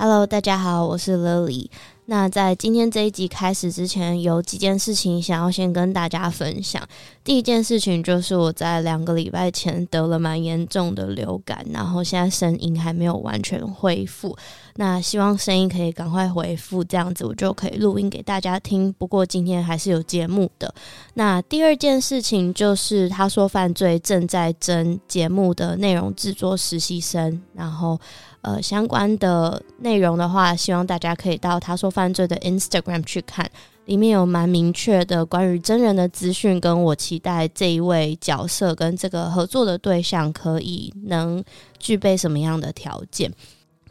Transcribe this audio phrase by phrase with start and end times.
[0.00, 1.68] Hello，大家好，我是 Lily。
[2.04, 6.80] 那在今天这一集开始之前，有几件事情想要先跟大家分享。
[7.24, 14.36] 第一件事情就是我在两个礼拜前得了蛮严重的流感，然后现在声音还没有完全恢复。
[14.80, 18.92] 那希望声音可以赶快回复，这样子我就可以录音给大家听。
[18.92, 20.72] 不过今天还是有节目的。
[21.14, 28.00] 那第二件事情就是，他说犯罪正在征节目的内容制作实习生，然后。
[28.40, 33.44] 呃，相关的内容的话，希望大家可以到他说犯罪的 Instagram 去看，
[33.86, 41.42] 里面有蛮明确的关于真人的资讯，跟我期待这一位角色跟这个合作的对象可以能
[41.80, 43.30] 具备什么样的条件。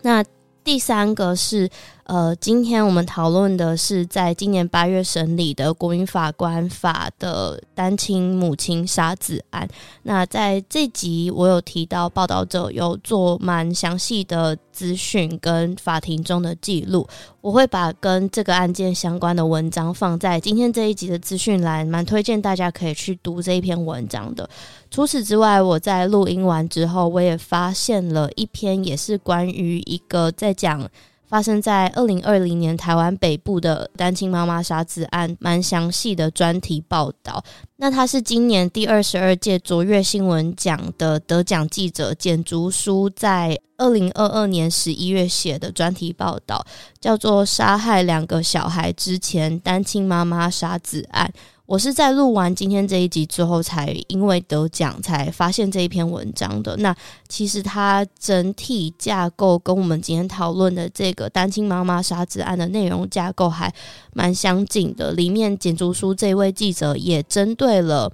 [0.01, 0.23] 那
[0.67, 1.69] 第三个是。
[2.07, 9.67] 呃，今天我们讨论的是在今年八月审理的国民法官法的单亲母亲杀子案。
[10.03, 17.05] 那在这集我有提到，报道者有做蛮详细的资讯跟法庭中的记录，
[17.41, 24.49] 我会把跟这个案件相关的文章放在今天这一集的资讯栏，蛮推荐大家可以去读这一篇文章的。
[24.89, 30.89] 除此之外，我在录音完之后，我也发现了一篇也是关于一个在讲。
[31.27, 37.43] 发生在二零二零年台湾北部的单亲妈妈杀子案，蛮详细的专题报道。
[37.75, 46.65] 那他是今年第二十二届卓越新闻奖的得奖记者简竹书在二零二二年十一月写的专题报道，
[46.99, 51.31] 叫做《杀害两个小孩之前，单亲妈妈杀子案》。
[51.67, 56.77] 我是在录完今天这一集之后，才因为得奖才发现这一篇文章的。
[56.77, 56.95] 那
[57.27, 63.71] 其实它整体架构跟我们今天讨论的这个单亲妈妈杀子案的内容架构还
[64.13, 65.11] 蛮相近的。
[65.11, 68.09] 里面简竹书这位记者也针对了。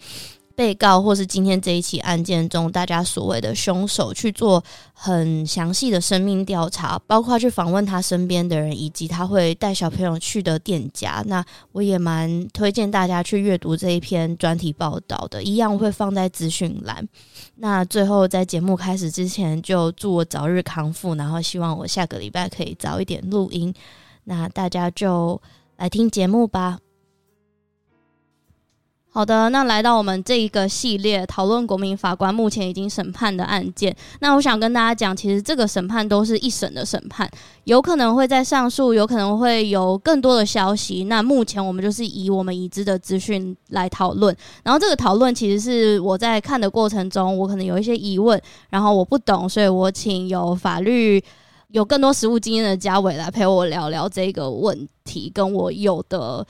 [0.55, 11.23] 被告或是今天这一起案件中，大家所谓的凶手去做很详细的生命调查，包括去访问他身边的人，以及他会带小朋友去的店家。
[11.25, 17.07] 那我也蛮推荐大家去阅读这一篇专题报道的，一样会放在资讯栏。
[17.55, 23.73] 那最后在节目开始之前，就祝我早日康复，然后希望我下个礼拜可以早一点录音。
[24.25, 25.41] 那大家就
[25.77, 26.77] 来听节目吧。
[29.15, 33.95] 好的，那来到我们这一个系列讨论国民法官目前已经审判的案件。
[34.21, 37.29] 那我想跟大家讲，其实这个审判都是一审的审判，
[37.65, 41.03] 有可能会在上诉，有可能会有更多的消息。
[41.03, 44.35] 那目前我们就是以我们已知的资讯来讨论。
[44.63, 48.41] 然后这个讨论其实是我在看的过程中，我可能有一些疑问，
[48.71, 51.23] 然后我不懂，所以我请有法律
[51.67, 56.43] 有更多实务经验的家伟来陪我聊聊这个问题，跟我有的。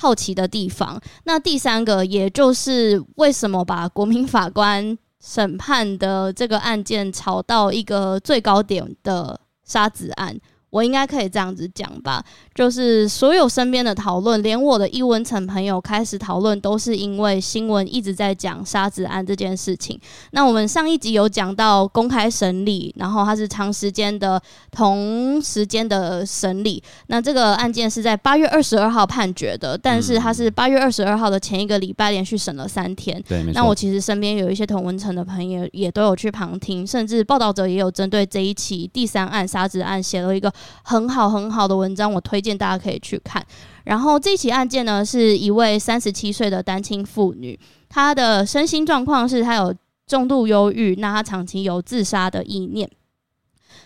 [0.00, 0.98] 好奇的地方。
[1.24, 10.34] 那第三个，也就是为什么把国民法官审判的这个案件炒到一个最高点的杀子案。
[10.70, 20.00] 我应该可以这样子讲吧，就是所有身边的讨论，连我的异温层朋友开始讨论，都是因为新闻一直在讲杀子案这件事情。
[20.30, 26.80] 那我们上一集有讲到公开审理，然后它是长时间的同时间的审理。
[27.08, 33.20] 那这个案件是在八月二十二号判决的，但是它是八月二十二号的前一个礼拜连续审了三天。
[33.28, 33.42] 对。
[33.52, 40.52] 那我其实身边有一些同文层的朋友也都有去旁听，甚至报道者也有针对这一起第三案杀子案写了一个。
[40.82, 43.44] 很好很好的文章，我推荐大家可以去看。
[43.84, 47.58] 然后这起案件呢，是一位三十七岁的单亲妇女，
[47.88, 49.74] 她的身心状况是她有
[50.06, 52.88] 重度忧郁，那她长期有自杀的意念。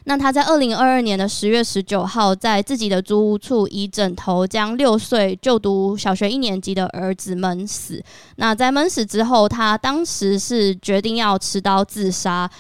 [0.07, 8.03] 那她在二零二二年的十月十九号，在自己的租屋处以枕头将六岁就读小学一年级的儿子闷死。
[8.37, 12.51] 那在闷死之后，她当时是决定要持刀自杀。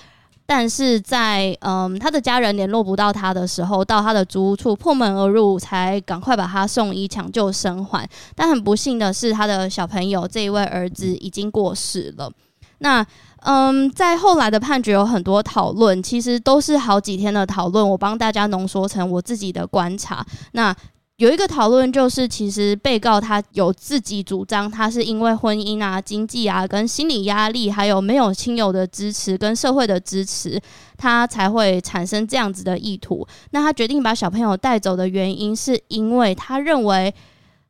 [0.46, 8.08] 但是在嗯他的家人联络不到他的时候，到他的租屋处破门而入，才赶快把他送医抢救生还。
[8.35, 12.31] 但很不幸的是，他的小朋友这一位儿子已经过世了。
[12.79, 13.05] 那
[13.46, 17.88] 嗯，在后来的判决有很多讨论，其实都是好几天的讨论。
[17.90, 20.25] 我帮大家浓缩成我自己的观察。
[20.52, 20.75] 那
[21.19, 30.61] 有一个讨论就是，其实被告他有自己主张，他是因为婚姻啊、经济啊、跟心理压力，还有没有亲友的支持跟社会的支持，
[30.96, 33.25] 他才会产生这样子的意图。
[33.52, 37.14] 那他决定把小朋友带走的原因，是因为他认为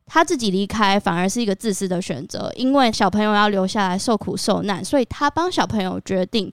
[0.07, 6.51] 他自己离开反而是一个自私的选择，因为小朋友要留下来受苦受难，所以他帮小朋友决定。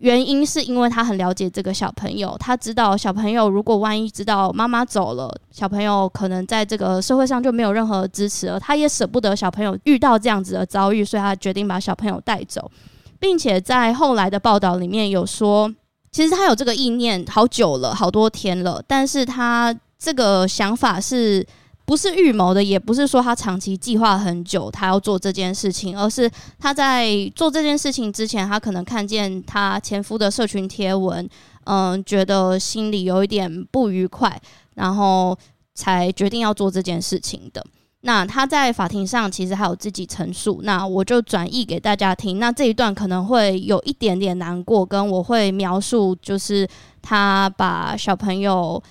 [0.00, 8.60] 原因是因为他很了解这个小朋友，他知道小朋友如果万一知道妈妈走了，小朋友可能在这个社会上就没有任何支持了。
[8.60, 12.70] 他也舍不得小朋友遇到这样子的遭遇，所以他决定把小朋友带走，
[13.18, 15.72] 并且在后来的报道里面有说，
[16.12, 21.46] 其实他有这个意念好久了，好多天了，但是他这个想法是。
[21.86, 26.28] 不是预谋的，也不是说他长期计划很久，他要做这件事情，而是
[26.58, 31.26] 他在做这件事情之前，他可能看见他前夫的社群贴文，
[31.64, 34.36] 嗯，觉得心里有一点不愉快，
[34.74, 35.38] 然后
[35.74, 37.64] 才决定要做这件事情的。
[38.00, 42.40] 那他在法庭上其实还有自己陈述，那我就转译给大家听。
[42.40, 46.68] 那这一段可能会有一点点难过，跟我会描述，就是
[47.00, 48.82] 他把小朋友。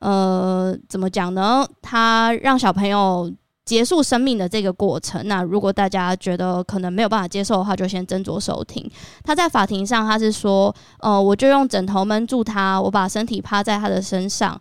[0.00, 1.66] 呃，怎么讲呢？
[1.82, 3.30] 他让小朋友
[3.64, 5.26] 结束生命的这个过程。
[5.26, 8.88] 那如果大家觉得可能没有办法接受的话，就先斟酌收听。
[9.24, 14.58] 他在法庭上，他是说：“呃，我就用枕头闷住他，我把身体趴在他的身上。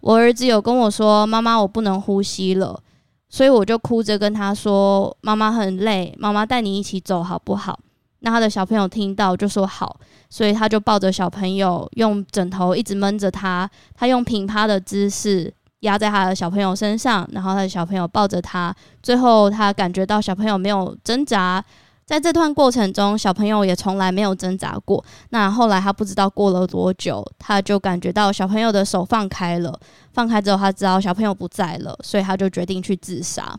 [0.00, 2.80] 我儿子有跟我说：‘妈妈，我不能呼吸了。’
[3.28, 7.78] 所以我就哭着跟他说：‘妈妈很累，妈妈带你一起走好不好？’
[8.20, 10.00] 那他的小朋友听到就说好。”
[10.30, 13.68] 所以他就抱着小朋友，用枕头一直闷着他。
[13.94, 15.50] 他用平趴的姿势
[15.80, 18.74] 压在他的小朋友身上，然后他的小朋友抱着他。
[19.02, 21.64] 最后他感觉到小朋友没有挣扎，
[22.04, 25.02] 在这段过程中，小朋友也从来没有挣扎过。
[25.30, 29.80] 那后来他不知道过了多久，他就感觉到小朋友的手放开了。
[30.12, 33.58] 放开之后，他知道小朋友不在了，所以他就决定去自杀。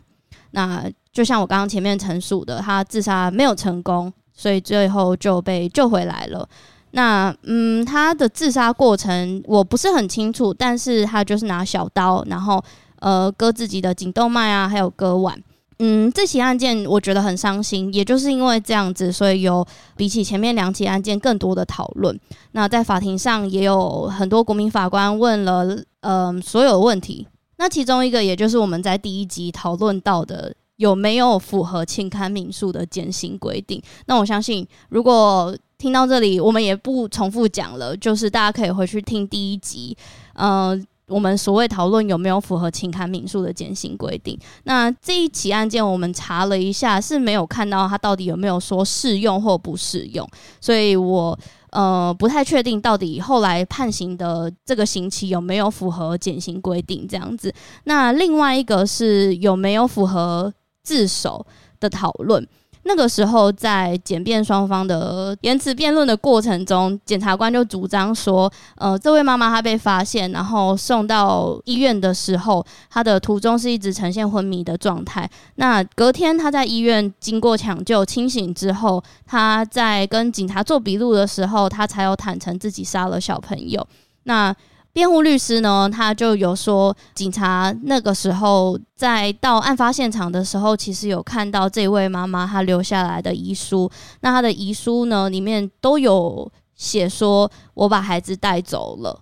[0.52, 4.12] 那就像我刚刚前面陈述的，他自杀没有成功。
[4.40, 6.48] 所以最后就被救回来了。
[6.92, 12.64] 那嗯，他的自杀过程我不是很清楚，但是他就是拿小刀，然后
[13.00, 15.38] 呃割自己的颈动脉啊，还有割腕。
[15.78, 19.62] 嗯，这起案件我觉得很伤心，也就是因为这样子，所以有
[19.94, 22.18] 比起前面两起案件更多的讨论。
[22.52, 25.66] 那在法庭上也有很多国民法官问了
[26.00, 27.28] 嗯、呃、所有问题。
[27.58, 30.54] 那其中一个也就是我们在第一集讨论到的。
[30.80, 33.80] 有没有符合轻堪民诉的减刑规定？
[34.06, 39.94] 那我相信，如果听到这里，我们也不重复讲了，就是大家可以回去听第一集。
[40.32, 40.74] 呃，
[41.06, 44.38] 我们所谓讨论有没有符合轻堪民诉的减刑规定？
[44.64, 50.26] 那这一起案件，我们查了一下，是没有看到它到底有没有说适用或不适用，
[50.62, 51.38] 所以我
[51.72, 57.52] 呃不太确定到底后来判刑的这个刑期有没有符合减刑规定这样子。
[57.84, 60.50] 那另外一个是有没有符合？
[60.82, 61.44] 自首
[61.78, 62.46] 的讨论，
[62.84, 75.28] 那个时候在检辩双方的言辞辩论的过程中，检察官就主张说，呃，这位妈妈她被发现，然后送到医院的时候，她的途中是一直呈现昏迷的状态。
[75.56, 83.86] 那隔天她在医院经过抢救清醒之后，她在跟警察做笔录的时候，她才有坦承自己杀了小朋友。
[84.24, 84.54] 那
[84.92, 93.90] 辩护律师呢，他就有说，警察那个时候在到案发现场的时候，其实有看到这位妈妈她留下来的遗书。
[94.20, 99.20] 那她的遗书呢，里面都有写说，我把孩子带走了。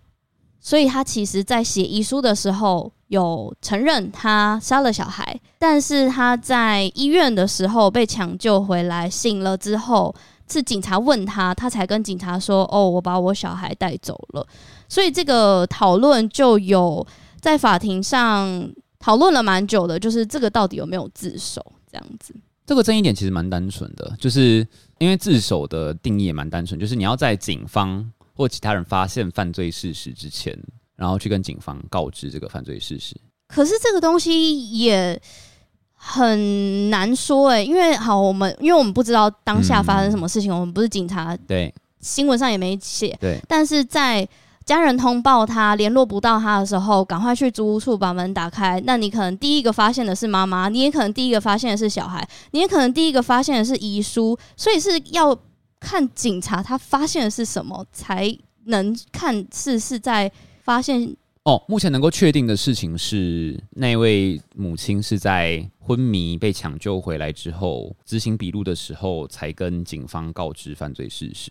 [0.61, 5.39] 所以他其实在写遗书的时候，有承认他杀了小孩。
[5.59, 10.15] 但是他在医院的时候被抢救回来，醒了之后，
[10.51, 14.47] 是警察问他，他才跟警察说：“哦，我把我小孩带走了。”
[14.89, 17.07] 所以这个讨论就有
[17.41, 22.35] 在法庭上讨论了蛮久的，就是这个到底有没有自首这样子。
[22.67, 24.67] 这个争议点其实蛮单纯的，就是
[24.99, 28.05] 因为自首的定义也蛮单纯，就是你要在警方
[28.35, 30.59] 或其他人发现犯罪事实之前，
[30.97, 33.15] 然后去跟警方告知这个犯罪事实。
[33.47, 35.19] 可是这个东西也
[35.95, 44.29] 很难说诶，因为好，我们因为我们不知道当下发生什么事情，嗯、我们不是警察，对，新闻上也没写，对，但是在。
[44.69, 48.79] 家人通报他联络不到他的时候，赶快去租屋处把门打开。
[48.85, 54.39] 那你可能第一个发现的是妈妈，你也可能第一个发现的是小孩，你也可能第一个发现的是遗书。
[54.59, 55.35] 所以是要
[55.81, 58.31] 看警察他发现的是什么，才
[58.67, 60.31] 能看是是在
[60.63, 61.17] 发现。
[61.45, 71.51] 哦，目前能够确定的事情是，那位母亲是在昏迷被抢救回来之后，执行笔录的时候才跟警方告知犯罪事实。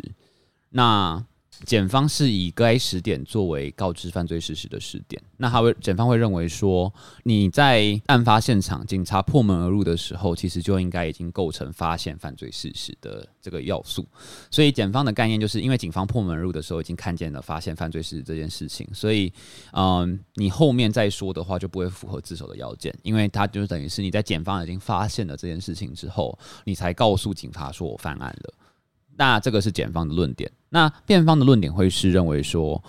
[0.70, 1.26] 那
[1.66, 14.06] 检方是以该时点作为告知犯罪事实的时点，那他会检方会认为说，你在案发现场，警察破门而入的时候，其实就应该已经构成发现犯罪事实的这个要素。
[14.52, 19.32] 所以检方的概念就是因为警方破门而入的时候已经看见了发现犯罪事实这件事情，所以
[19.72, 28.54] 嗯，你后面再说的话就不会符合自首的要件，因为他就等于是你在检方已经发现了这件事情之后，你才告诉警察说我犯案了。
[29.20, 32.84] 那这个是检方的论点，那辩方的论点会是认为说，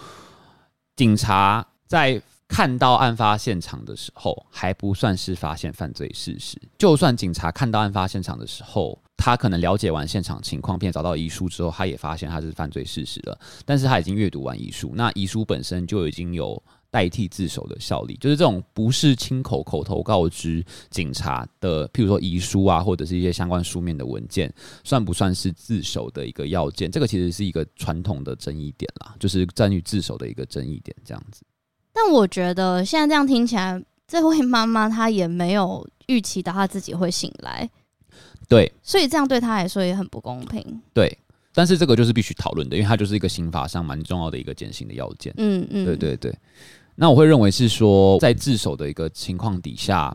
[0.97, 6.61] 警察在看到案发现场的时候，还不算是发现犯罪事实。
[6.79, 16.63] 就算警察看到案发现场的时候，他可能了解完现场情况，并找到遗书之后，他也发现他是犯罪事实了，但是他已经阅读完遗书，那遗书本身就已经有。
[16.91, 24.53] 代替自首的效力，就是这种不是亲口口头告知警察的，譬如说遗书啊，或者是一些相关书面的文件，
[24.85, 26.91] 算不算是自首的一个要件？
[26.91, 31.43] 这个其实是一个传统的争议点啦，就是关于自首的一个争议点，这样子。
[31.93, 37.69] 但我觉得现在这样听起来，这位妈妈她也没有预期到她自己会醒来，
[38.49, 41.19] 对，所以这样对她来说也很不公平，对。
[41.55, 45.35] 但是这个就是必须讨论的，因为它就是一个刑法上蛮重要的一个减刑的要件。
[45.39, 46.33] 嗯嗯，对对对。
[47.01, 50.13] 那我会认为是说，在自首的一个情况底下，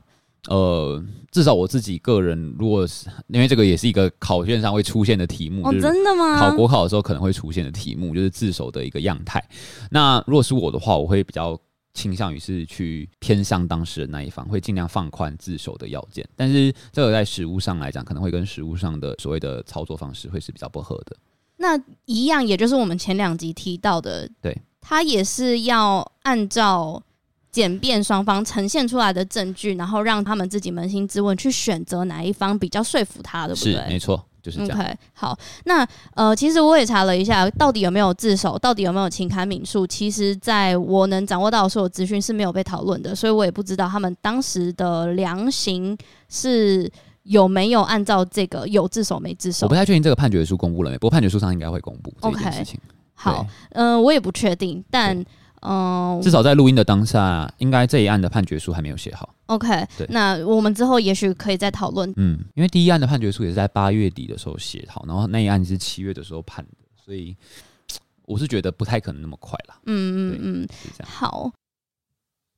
[0.50, 6.38] 呃，至少我自己个人，如果是因为这个也是一个考卷上会出现的题目，哦，真的吗？
[6.38, 9.42] 考国考的时候可能会出现的题目，就是自首的一个样态。
[9.90, 11.58] 那如果是我的话，我会比较
[11.94, 16.28] 倾向于是去偏向当事人那一方，会尽量放宽自首的要件。
[16.36, 21.16] 但是这个在实务上来讲，可能会跟实务上的所谓的操作方式会是比较不合的。
[21.56, 24.62] 那一样，也就是我们前两集提到的，对。
[24.86, 27.02] 他也是要按照
[27.52, 33.84] 检辩双方呈现出来的证据，然后让他们自己扪心自问，去选择哪一方比较说服他的，对不对？
[33.86, 34.80] 是，没错，就是这样。
[34.80, 45.98] OK，好，那呃，其实我也查了一下，到底有没有自首，到底有没有情堪民诉，其实在我能掌握到的所有资讯是没有被讨论的，所以我也不知道他们当时的量刑
[46.28, 46.92] 是
[47.24, 49.66] 有没有按照这个有自首没自首。
[49.66, 52.80] 我不太确定这个判决书公布了没，不过判决书上应该会公布这件事情。
[52.80, 53.03] Okay.
[53.14, 55.18] 好，嗯、呃，我也不确定，但
[55.62, 59.34] 嗯，呃、至少在录音的当下，应该这一案的判决书还没有写好。
[59.46, 62.12] OK，对，那我们之后也许可以再讨论。
[62.18, 66.72] 嗯，因为第一案的判决书也是在八月底的时候写好，然后那一案是七月的时候判的，
[67.04, 67.36] 所以
[68.26, 69.78] 我是觉得不太可能那么快啦。
[69.86, 70.68] 嗯嗯嗯。
[71.04, 71.52] 好。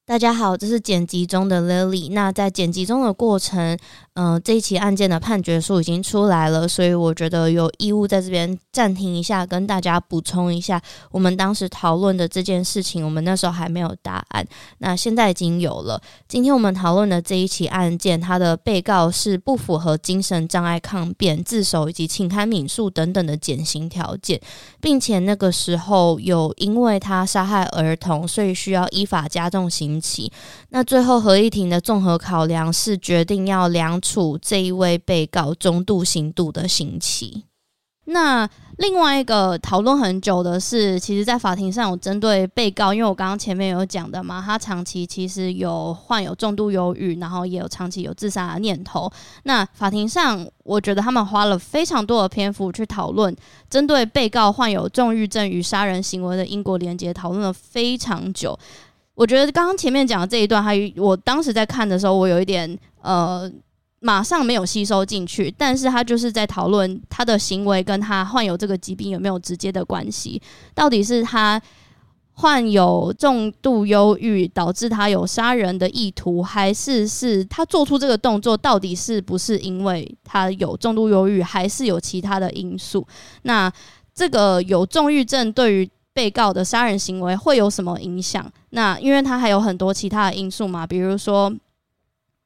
[0.07, 2.13] 大家好，这是剪辑中的 Lily。
[2.13, 3.75] 那在剪辑中的过程，
[4.15, 10.81] 嗯、这一起案件的判决书已经出来了，所以我觉得有义务在这边暂停一下，跟大家补充一下
[11.11, 13.03] 我们当时讨论的这件事情。
[13.03, 16.01] 我们那时候还没有答案，那现在已经有了。
[16.27, 24.39] 今天我们讨论的这一起案件，它的被告是不符合精神障碍抗辩、自首以及情堪民诉等等的减刑条件，
[24.79, 30.31] 并且那个时候有因为他杀害儿童，所以需要依法加重刑期。
[30.69, 37.45] 那最后合议庭的综合考量是决定要量处这一位被告中度刑度的刑期。
[38.07, 38.47] 那
[38.77, 49.11] 另外一个讨论很久的是，其实，在法庭上有针对被告，因为我刚刚前面有讲的嘛，他长期其实有患有重度忧郁，然后也有长期有自杀的念头。
[49.45, 53.35] 那法庭上，我觉得他们花了非常多的篇幅去讨论
[53.71, 58.55] 针对被告患有重郁症与杀人行为的因果连结，讨论了非常久。
[59.15, 63.51] 我觉得刚刚前面讲的这一段，还我当时在看的时候，我有一点呃，
[64.05, 65.51] 马上没有吸收进去。
[65.57, 70.39] 但是他就是在讨论他的行为跟他患有这个疾病有没有直接的关系？
[70.75, 71.59] 到底是他
[72.33, 83.07] 患有重度忧郁导致他有杀人的意图，还是是他做出这个动作到底是不是因为他有重度忧郁，还是有其他的因素？
[83.43, 83.71] 那
[84.13, 88.45] 这个有重郁症对于被告的杀人行为会有什么影响？
[88.71, 91.53] 那因为他还有很多其他的因素嘛，比如说，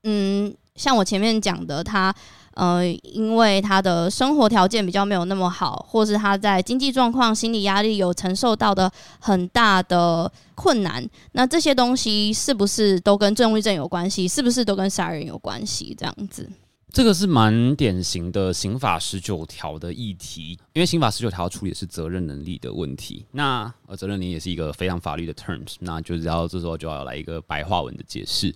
[0.03, 2.13] 嗯，像我前面讲的，他
[2.53, 14.27] 呃，因为他的生活条件比较没有那么好，或是他在经济状况、心理压力有承受到的很大的困难，那这些东西是不是都跟重郁症有关系？
[14.27, 15.93] 是不是都跟杀人有关系？
[15.97, 16.49] 这样子。
[16.91, 23.25] 这个是蛮典型的刑法十九条的议题，因为刑法十九条处理的是责任能力的问题。
[23.31, 28.53] 那呃，责任能力也是一个非常法律的 terms，那就是要这时候就要来一个白话文的解释。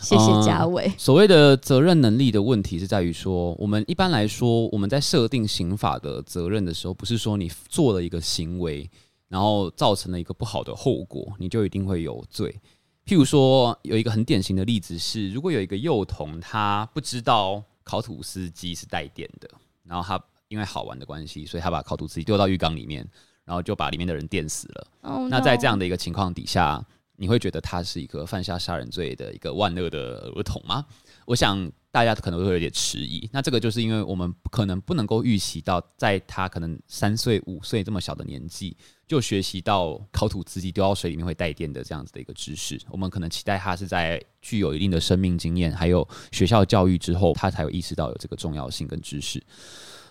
[0.00, 0.84] 谢谢嘉伟。
[0.84, 8.90] 呃，所谓的责任能力的问题是在于说，我们一般来说，我们在设定刑法的责任的时候，不是说你做了一个行为，
[9.28, 12.58] 然后造成了一个不好的后果，你就一定会有罪。
[13.04, 17.62] 譬如说，有一个很典型的例子是，如果有一个幼童，他不知道。
[17.84, 19.48] 烤吐司机是带电的，
[19.84, 23.06] 然后他因为好玩的关系，所以他把烤吐司机丢到浴缸里面，
[23.44, 24.86] 然后就把里面的人电死了。
[25.02, 25.28] Oh, no.
[25.28, 26.84] 那在这样的一个情况底下，
[27.16, 30.84] 你会觉得他是一个犯下杀人罪的一个万恶的儿童吗？
[31.26, 33.28] 我想大家可能会有点迟疑。
[33.32, 38.76] 那这个就是因为我们可能不能够预期到，在他可能三岁、五岁这么小的年纪。
[39.06, 49.42] 就学习到烤吐司机丢到水里面会带电的这样子的一个知识，我们可能期待他是在具有一定的生命经验，还有学校教育之后，他才有意识到有这个重要性跟知识。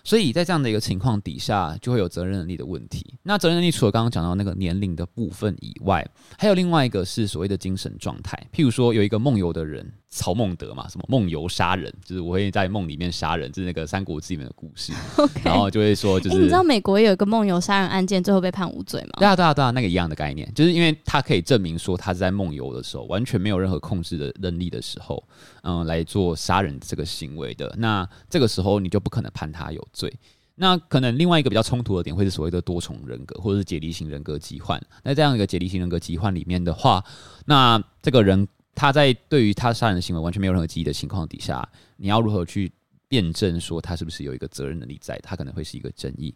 [0.04, 3.18] 所以在这样的一个情况底下，就会有责任能力的问题。
[3.24, 8.38] 那责任能力除了刚刚讲到那个年龄的部分以外，还有另外一个是所谓的精神状态。
[8.52, 9.92] 譬如说，有一个梦游的人。
[10.14, 14.92] 曹孟德嘛，什么梦游杀人，就是我会在梦里面杀人，就是那个《三国志》里面的故事。
[15.16, 15.44] Okay.
[15.44, 19.10] 然后就会说，就是、欸、你知道美国也有一个梦游杀人案件，最后被判无罪吗？
[19.18, 25.20] 对啊，对啊，对啊，那个一样的概念，就是因为他可以证明说他是在梦游的时候，完全没有任何控制的能力的时候，
[25.64, 27.74] 嗯，来做杀人这个行为的。
[27.76, 30.12] 那这个时候你就不可能判他有罪。
[30.54, 34.80] 那可能另外一个比较冲突的点，会是所谓的多重人格，或者是解离型人格疾患。
[35.02, 37.04] 那这样一个解离型人格疾患里面的话，
[37.46, 38.46] 那这个人。
[38.74, 41.66] 他在对于他杀人的行为完全没有任何记忆的情况底下，
[41.96, 42.70] 你要如何去
[43.08, 45.18] 辩证说他是不是有一个责任能力在？
[45.22, 46.34] 他可能会是一个争议。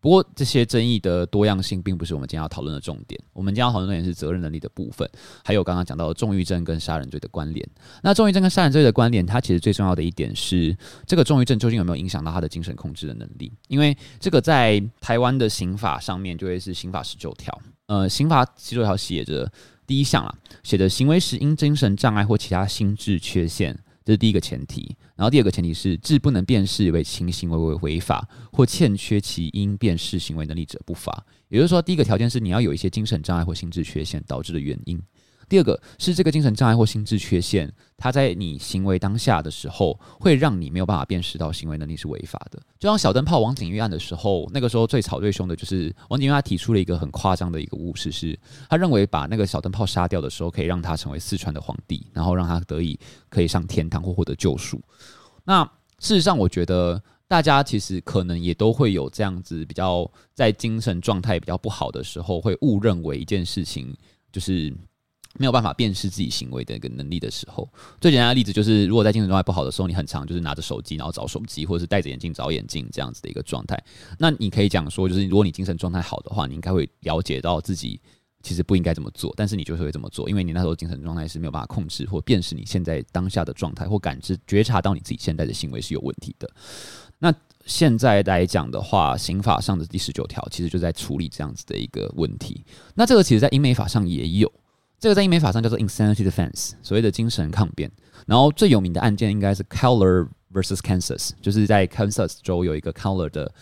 [0.00, 3.20] 不过这些争议的多样性并不是我们今天要讨论的重点。
[3.32, 5.10] 我们今天要讨论的也是责任能力的部分，
[5.44, 7.68] 还有刚刚讲到的重郁症跟杀人罪的关联。
[8.00, 13.52] 那重郁症跟杀人罪的关联，它其实最重要的一点是，这个重郁症究竟有没有影响到他的精神控制的能力？
[13.66, 17.60] 因为这个在台湾的刑法上面就会是刑法十九条。
[17.86, 19.50] 呃，刑法十九条写着。
[19.88, 24.94] 第一项啊，写的行为时因精神障碍或其他心智缺陷，这是第一个前提。
[25.16, 31.24] 然后第二个前提是，致不能辨识为轻行为为违法或欠缺其应辨识行为能力者不罚。
[31.48, 35.00] 也就是说，第一个条件是你要有一些精神障碍或心智缺陷导致的原因。
[35.48, 42.60] 第二个是这个精神障碍或心智缺陷，它在你行为当下的时候，会让你没有办法辨识到行为能力是违法的。
[42.78, 52.98] 就像小灯泡王景玉案的时候，那个时候最吵最凶的就是王景玉，他提出了一个很夸张的一个误事，是他认为把那个小灯泡杀掉的时候，可以让他成为四川的皇帝，然后让他得以
[53.30, 54.78] 可以上天堂或获得救赎。
[55.44, 55.64] 那
[55.98, 63.96] 事实上，我觉得大家其实可能也都会有这样子比较在精神状态比较不好的时候，会误认为一件事情
[64.30, 64.70] 就是。
[65.36, 67.68] 没有办法辨识自己行为的一个能力的时候，
[68.00, 73.80] 最简单的例子就是，如果在精神状态不好的时候，你很常就是拿着手机，然后找手机，或者是戴着眼镜找眼镜这样子的一个状态。
[74.18, 78.00] 那你可以讲说，就是如果你精神状态好的话，你应该会了解到自己
[78.42, 86.50] 其实不应该这么做，但是你就是会这么做，因为你那时候精神状态是没有办法控制或辨识你现在当下的状态，或感知觉察到你自己现在的行为是有问题的。
[87.18, 87.32] 那
[87.66, 92.64] 现在来讲的话，刑法上的第十九条其实就在处理这样子的一个问题。
[92.94, 94.50] 那这个其实在英美法上也有。
[94.98, 97.90] 这个在英美法上叫做 insanity defense，所谓的精神抗辩。
[98.26, 103.52] 然后最有名的案件应该是 Keller versus Kansas，就是在 Kansas 州有一个 Keller 的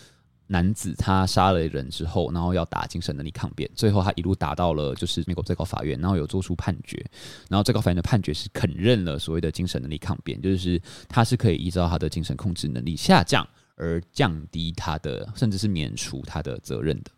[0.47, 7.05] 男子，他杀了人之后，然后要打精神能力抗辩，最后他一路打到了就是美国最高法院，然后有做出判决，
[7.49, 17.11] 然后最高法院的判决是肯认了所谓的精神能力抗辩，就是他是可以依照他的精神控制能力下降而降低他的，甚至是免除他的责任的。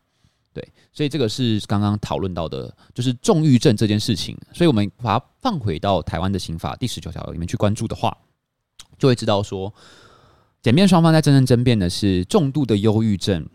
[0.51, 4.35] 对，所以这个是刚刚讨论到的，就是重郁症这件事情。
[4.51, 8.17] 所以我们把它放回到台湾的刑法第十九条里面去关注的话，
[8.97, 9.71] 就会知道说，
[10.63, 13.47] 检辩双方在真正争辩的是重度的忧郁症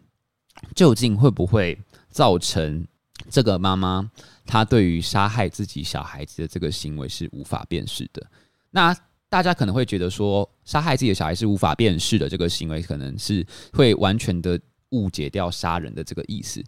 [0.74, 1.76] 究竟会不会
[2.10, 2.86] 造成
[3.28, 4.08] 这个妈妈
[4.46, 8.24] 她对于杀害自己小孩子的这个行为是无法辨识的。
[8.70, 8.96] 那
[9.28, 14.58] 大家可能会觉得说，杀害自己的小孩是无法辨识的这个行为，可能是会完全的。
[14.94, 16.62] 误解掉杀人的这个意思，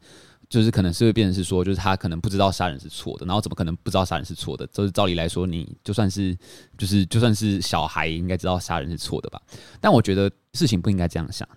[0.49, 4.67] 就是可能是会变成是说，就是他可能不知道杀人是错的，然后怎么可能不知道杀人是错的？
[4.69, 6.37] 就是照理来说，你就算是
[6.77, 9.41] 就是就算是小孩，应该知道杀人是错的吧？
[9.81, 11.49] 但我觉得事情不应该这样想，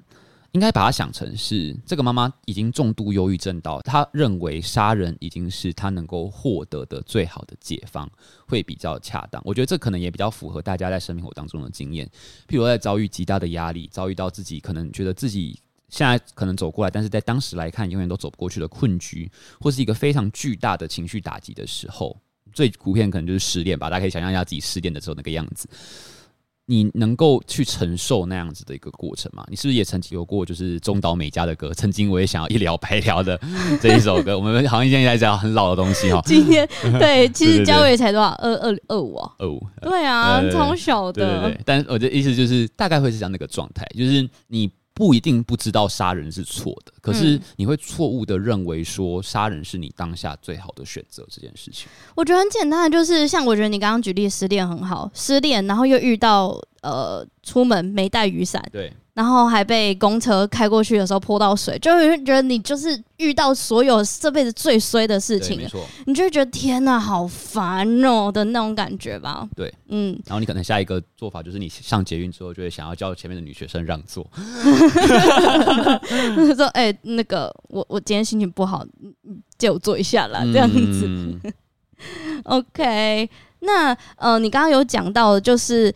[0.54, 8.10] 应该把它想成是这个妈妈已经重度忧郁症到，她认为杀人已经是她能够获得的最好的解方，
[8.48, 9.40] 会比较恰当。
[9.46, 12.10] 我觉得这可能也比较符合大家在生活当中的经验，
[12.48, 15.60] 譬如在遭遇极大的压力，遭遇到自己可能觉得自己。
[15.90, 22.16] 现在可能走过来，但是在当时来看，永远都走不过去的困局，或是一个非常巨大的情绪打击的时候，
[22.54, 23.90] 最普遍可能就是失恋吧。
[23.90, 25.68] 大家可以想象一下自己失恋的时候那个样子。
[26.72, 29.44] 你能够去承受那样子的一个过程吗？
[29.50, 31.74] 你是不是也曾经有过，就是中岛美嘉的歌？
[31.74, 33.42] 曾经我也想要一了百了的
[33.82, 34.38] 这一首歌。
[34.38, 36.22] 我们好像现在在讲很老的东西哈。
[36.28, 38.28] 今天对，其实嘉伟才多少？
[38.34, 39.34] 二二二五啊。
[39.40, 39.60] 二五。
[39.82, 41.60] 对啊，超小的。
[41.66, 44.72] 但我的意思就是，大概会是这样那个状态，就是你。
[45.00, 51.88] 不一定不知道杀人是错的，可是你会错误的认为说杀人是你当下最好的选择这件事情。
[52.16, 58.92] 我觉得很简单的，就是像我觉得你刚刚举例失恋很好，失恋然后又遇到呃出门没带雨伞，对。
[59.20, 65.70] 然后还被公车开过去的时候泼到水，就会觉得你就是遇到所有这辈子最衰的事情，了，
[66.06, 69.46] 你就会觉得天哪，好烦哦的那种感觉吧？
[69.58, 70.18] 对，嗯。
[70.26, 74.26] 然后你可能下一个做法就是你上捷运之后就会想要叫前面的女学生让座，
[76.56, 78.86] 说：“哎、欸，那个我我今天心情不好，
[79.58, 80.46] 借我坐一下啦。
[80.46, 81.06] 这样子。
[81.06, 81.38] 嗯”
[82.48, 83.30] OK，
[83.60, 85.94] 那呃，你刚刚有讲到的就是。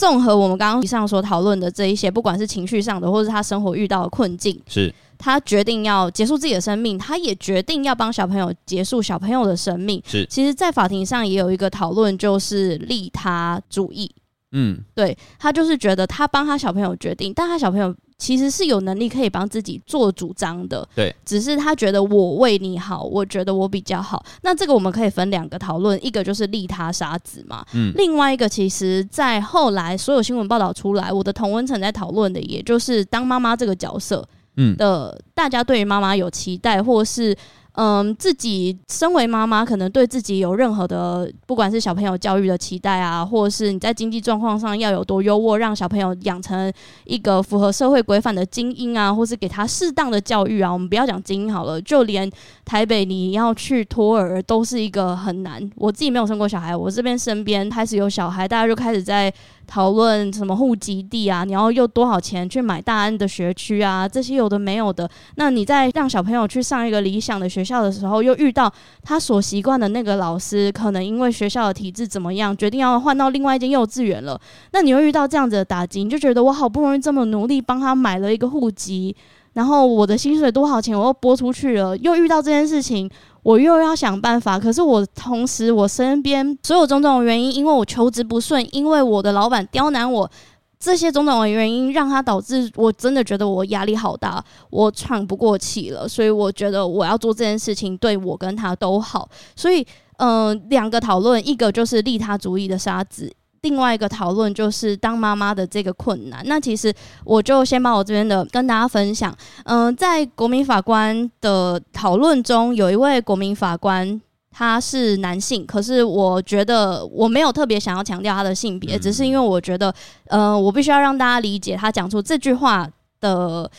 [0.00, 10.02] 综合我们刚刚以上所讨论的这一些，不管是情绪上的，或是他生活遇到的困境，是他决定要结束自己的生命，他也决定要帮小朋友结束小朋友的生命。
[10.06, 14.10] 是，其实，在法庭上也有一个讨论，就是利他主义。
[14.52, 17.94] 嗯，对，他就是觉得他帮他小朋友决定，但他小朋友。
[18.20, 24.22] 其实是有能力可以帮自己做主张的，对，只是他觉得我为你好，我觉得我比较好。
[24.42, 34.24] 那这个我们可以分两个讨论，一个就是利他杀子嘛，嗯，另外一个其实，在后来所有新闻报道出来，我的同文层在讨论的，也就是当妈妈这个角色，
[34.56, 37.34] 嗯的，大家对于妈妈有期待，或是。
[37.82, 46.70] 嗯，自己身为妈妈，可能对自己有任何的，不管是小朋友教育的期待啊，或者是你在经济状况上要有多优渥，让小朋友养成
[47.04, 50.70] 一个符合社会规范的精英啊，或是给他适当的教育啊。
[50.70, 52.30] 我们不要讲精英好了，就连
[52.66, 55.70] 台北你要去托儿都是一个很难。
[55.76, 59.32] 我自己没有生过小孩，我这边身边开始有小孩，大家就开始在。
[59.70, 61.44] 讨论什么户籍地啊？
[61.44, 64.08] 你要用多少钱去买大安的学区啊？
[64.08, 65.08] 这些有的没有的。
[65.36, 68.70] 那你在让小朋友去上一个理想的学校的时候，又遇到
[69.04, 74.40] 他所习惯的那个老师，可能因为学校的体制怎么样，决定要换到另外一间幼稚园了。
[74.72, 79.14] 那你又遇到这样子的打击，你就觉得我好不容易这么努力帮他买了一个户籍，
[79.52, 83.10] 然后我的薪水多少钱我又拨出去了，又遇到这件事情。
[83.42, 90.30] 我又要想办法，可是我同时我身边所有种种原因，因为我求职不顺，因为我的老板刁难我，
[90.78, 99.80] 这些种种的原因让他导致我真的觉得我压力好大，我喘不过气了，所以我觉得我要做这件事情对我跟他都好，所以
[100.18, 103.32] 嗯，呃，两个讨论，一个就是利他主义的沙子。
[103.62, 106.42] 另外一个讨论就是当妈妈的这个困难。
[106.46, 106.92] 那其实
[107.24, 109.36] 我就先把我这边的跟大家分享。
[109.64, 114.20] 嗯、在国民法官的讨论中，有一位国民法官
[114.50, 119.94] 他是男性，可是我觉得我没有特别想要强调他的性别，只是因为我觉得，
[120.28, 122.88] 呃，我必须要让大家理解他讲出这句话
[123.20, 123.70] 的。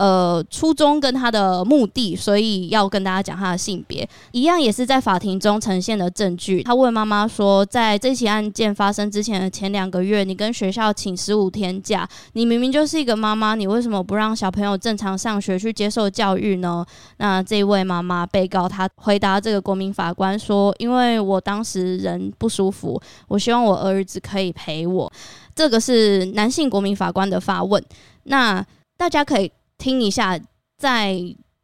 [0.00, 6.62] 呃，初衷跟他的目的，所以要跟大家讲他的性别，一样也是在法庭中呈现的证据。
[6.62, 16.82] 他问妈妈说，在这起案件发生之前的前两个月，你跟学校请十五天假，你明明就是一个妈妈，你为什么不让小朋友正常上学去接受教育呢？
[17.18, 25.12] 那这位妈妈被告她回答这个国民法官说，因为我当时人不舒服，我希望我儿子可以陪我。
[25.54, 27.84] 这个是男性国民法官的发问。
[28.22, 28.64] 那
[28.96, 29.52] 大家可以。
[29.80, 30.38] 听一下，
[30.76, 31.18] 在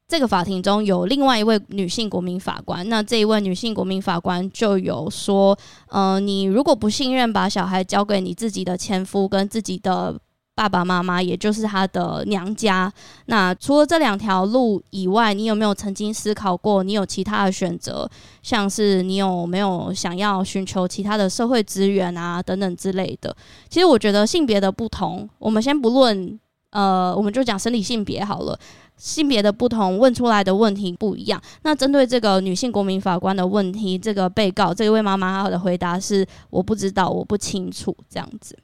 [0.09, 5.57] 这个法庭中有另外一位女性国民法官，那这一位女性国民法官就有说，
[5.89, 10.19] 呃，你如果不信任把小孩交给你自己的前夫跟自己的
[10.55, 12.91] 爸爸妈妈，也就是他的娘家，
[13.27, 18.09] 那除了这两条路以外，你有没有曾经思考过，你有其他的选择，
[18.43, 23.37] 像是你有没有想要寻求其他的社会资源啊等等之类的？
[23.69, 26.39] 其实我觉得性别的不同，我们先不论。
[26.71, 28.59] 呃，我们就讲生理性别好了，
[28.97, 31.41] 性别的不同，问出来的问题不一样。
[31.63, 38.59] 那针对这个女性国民法官的问题，这个被告这一位妈妈她的回答是：我不知道，我不清楚这样子。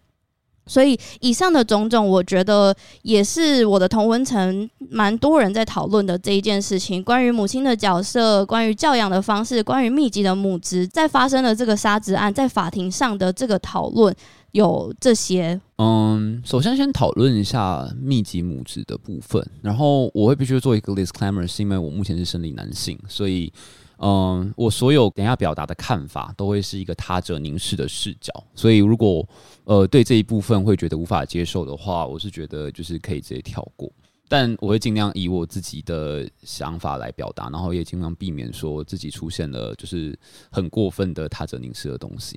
[0.65, 14.15] 所以以上的种种，我觉得也是我的同温层蛮多人在讨论的这一件事情，关于母亲的角色，关于教养的方式，关于密集的母职，在发生了这个杀子案，在法庭上的这个讨论。
[14.53, 23.51] 有这些，嗯，首先先讨论一下密集母职的部分，然后我会必须做一个 disclaimer，是因为我目前是生理男性，所以，
[23.97, 29.27] 嗯，我所有等下表达的看法都会是一个他者凝视的视角，所以如果
[29.65, 33.91] 呃对这一部分会觉得无法接受的话，我是觉得就是可以直接跳过，
[34.29, 40.15] 但我会尽量以我自己的想法来表达，然后也尽量避免说自己出现了就是
[40.51, 42.37] 很过分的他者凝视的东西。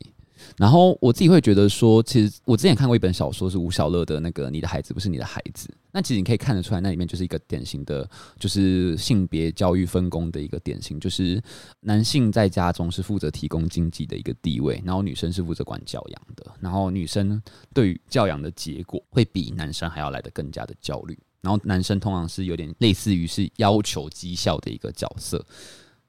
[0.57, 5.67] 然后我自己会觉得说，其实我之前看过一本小说，是吴晓乐的那个《你的孩子不是你的孩子》。
[5.91, 11.41] 那其实你可以看得出来，那里面就是一个典型的，就是性别教育分工的一个典型，就是
[11.79, 16.45] 男性在家中是负责提供经济的一个地位，然后女生是负责管教养的。
[16.59, 17.41] 然后女生
[17.73, 21.17] 对于教养的结果会比男生还要来得更加的焦虑。
[21.41, 25.45] 然后男生通常是有点类似于是要求绩效的一个角色。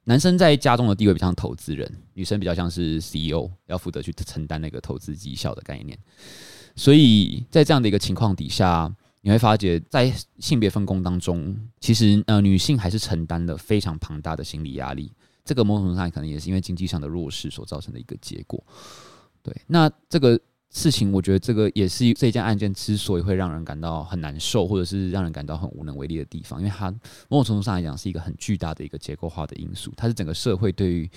[0.09, 5.99] 男生在家中的地位比较像投资人，女生比较像是 CEO，要负责去承担那个投资绩效的概念。
[6.77, 15.12] 所以在这样的一个情况底下，你会发觉在性别分工当中，其实呃女性还是承担了非常庞大的心理压力。
[15.45, 18.62] 这个某种程度上可能也是因为经济上的弱势所造成的一个结果。
[19.42, 20.40] 对，那这个。
[20.69, 26.91] 事情，我觉得这个也是这件案件之所以会让人感到很难受，或者是让人感到很无能为力的地方，因为它
[27.31, 31.11] 某种程度上来讲是一个很巨大的一个结构化的因素，它是整个社会对于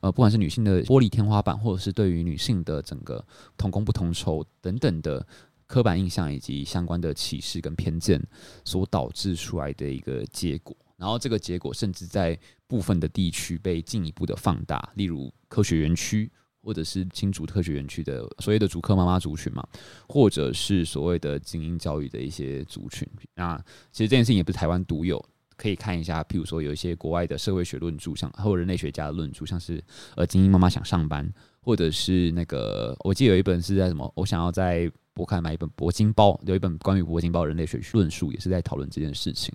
[0.00, 3.24] 呃不管是女性的玻璃天花板，或者是对于女性的整个
[3.56, 5.24] 同工不同酬等等的
[5.66, 8.20] 刻板印象以及相关的歧视跟偏见
[8.64, 12.36] 所导致出来的一个结果，然后这个结果甚至在
[12.66, 16.32] 部分的地区被进一步的放大，例如科学园区。
[16.64, 19.62] 或者是新竹特学园区的所谓的竹科妈妈族群嘛，
[20.08, 23.06] 或者是所谓的精英教育的一些族群。
[23.34, 23.56] 那
[23.92, 25.22] 其实这件事情也不是台湾独有，
[25.56, 29.82] 可以看一下，譬如说有一些国外的社会学论著，像后人类学家的论著，像是
[30.16, 39.54] 呃精英妈妈想上班，或者是那个我记得有一本是在什么，我想要在博客买一本铂金包，有一本关于铂金包人类学论述，也是在讨论这件事情。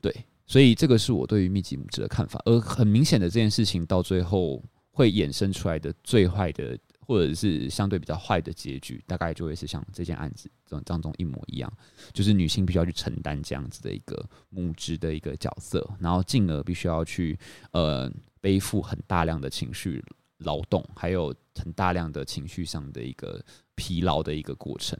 [0.00, 0.14] 对，
[0.46, 2.40] 所以这个是我对于密集母职的看法。
[2.44, 4.62] 而很明显的这件事情到最后。
[4.96, 11.70] 会衍生出来的最坏的，或者是相对比较坏的结局，大概就会是像这件案子这种当中一模一样，
[12.14, 17.38] 就是女性必须要去承担这样子的一个母职的一个角色，然后进而必须要去
[17.72, 20.02] 呃背负很大量的情绪
[20.38, 24.98] 劳动，还有很大量的情绪上的一个疲劳的一个过程。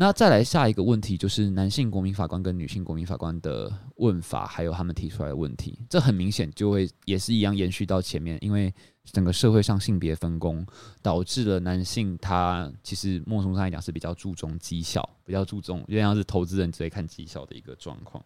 [0.00, 10.64] 那再来下一个问题，就是男性国民法官跟女性国民法官的问法，还有他们提出来的问题，这很明显就会也是一样延续到前面，因为整个社会上性别分工
[11.02, 18.24] 导致了男性他其实某种上来讲是比较注重绩效，比较注重，就像是投资人只会看绩效的一个状况，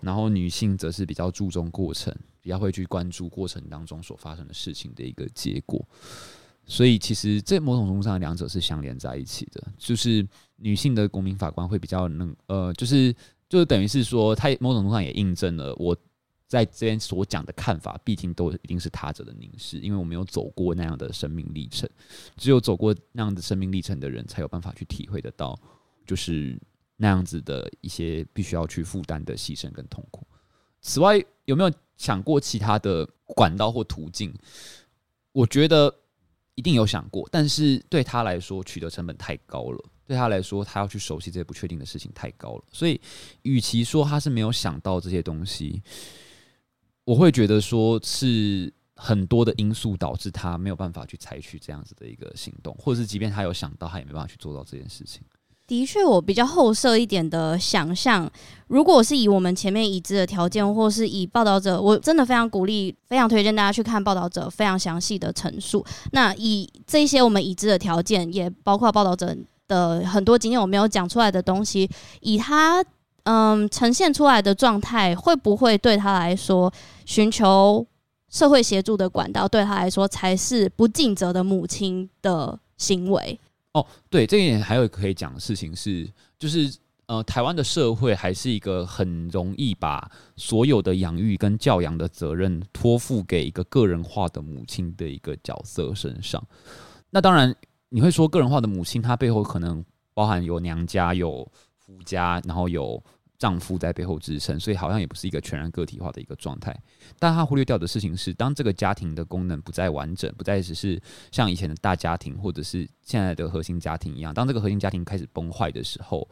[0.00, 5.86] 然后女性则是比较注重过程，比较会去关注过程当中所发生的事情的一个结果。
[6.70, 9.60] 所以其实这某种程度上，两者是相连在一起的。
[9.76, 13.12] 就是女性的国民法官会比较能，呃，就是
[13.48, 15.96] 就是等于是说，她某种程度上也印证了我
[16.46, 21.90] 在这边所讲的看法，毕竟都一定是他者的凝视，因为我没有走过那样的生命历程，
[22.36, 25.58] 只有走过那样的生命历程的人，才有办法去体会得到，
[26.06, 26.56] 就是
[26.96, 30.24] 那样子的一些必须要去负担的牺牲跟痛苦。
[30.80, 34.32] 此外，有没有想过其他的管道或途径？
[35.32, 35.92] 我觉得。
[36.60, 39.82] 一定有想过，但是对他来说，取得成本太高了。
[40.06, 42.64] 对他来说，他要去熟悉这些不确定的事情太高了。
[42.70, 43.00] 所以，
[43.40, 45.82] 与其说他是没有想到这些东西，
[47.04, 55.22] 我会觉得说是很多的因素导致他没有办法去采取这样子的一个行动，或者是即便他有想到，他也没办法去做到这件事情。
[55.70, 58.28] 的确，我比较后设一点的想象，
[58.66, 65.86] 如果是以我们前面已知的条件，或是以报道者，我真的非常鼓励、非常推荐大家去看报道者非常详细的陈述。
[66.10, 69.32] 那以这些我们已知的条件，也包括报道者
[69.68, 72.84] 的很多经验，我没有讲出来的东西，以他
[73.22, 76.72] 嗯呈现出来的状态，会不会对他来说，
[77.06, 77.86] 寻求
[78.28, 83.38] 社会协助的管道，对他来说才是不尽责的母亲的行为？
[83.72, 96.42] 哦，对，这一点还有可以讲的事情是，就是呃，台湾的社会还是一个很容易把所有的养育跟教养的责任托付给一个个人化的母亲的一个角色身上。
[97.10, 97.54] 那当然，
[97.88, 103.02] 你会说个人化的母亲，她背后可能包含有娘家、有夫家，然后有。
[103.40, 106.78] 丈夫在背后支撑，所以好像也不是一个全然个体化的一个状态。
[107.18, 111.00] 但他忽略掉的事情是，当这个家庭的功能不再完整，不再只是
[111.32, 116.28] 像以前的大家庭，或者是现在的核心家庭一样，当这个核心家庭开始崩坏的时候，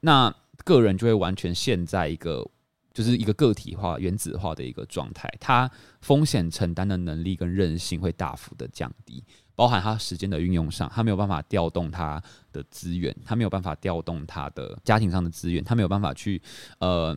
[0.00, 0.30] 那
[0.62, 2.46] 个人就会完全陷在一个
[2.92, 5.70] 就是一个个体化、原子化的一个状态，他
[6.02, 9.24] 风险承担的能力跟韧性会大幅的降低。
[9.60, 12.18] 包含他时间的运用上，他没有办法调动他
[12.50, 16.40] 的资源，他没有办法调动他的家庭上的资源，他没有办法去
[16.78, 17.14] 呃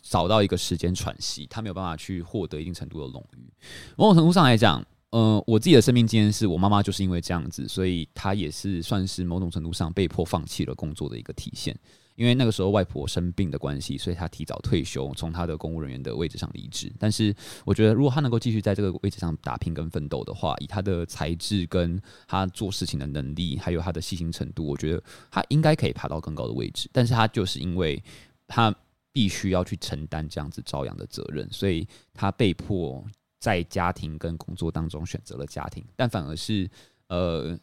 [0.00, 3.52] 找到一个时间喘息，他没有办法去获得一定程度的荣誉。
[3.96, 11.76] 某种程度上来讲，呃，我自己的生命经验是我妈妈就是因为这样子，所以她也是算是某种程度上被迫放弃了工作的一个体现。
[12.20, 16.92] 因为那个时候外婆生病的关系，所以他提早退休，从他的公务人员的位置上离职。
[16.98, 26.90] 但是我觉得，如果他能够继续在这个位置上打拼跟奋斗的话，以他的才智跟他做事情的能力，还有他的细心程度，我觉得他应该可以爬到更高的位置。
[26.92, 28.02] 但是他就是因为
[28.46, 28.74] 他
[29.12, 33.02] 必须要去承担这样子照养的责任，所以他被迫
[33.38, 36.68] 在家庭跟工作当中选择了家庭，但反而是
[37.08, 37.58] 呃。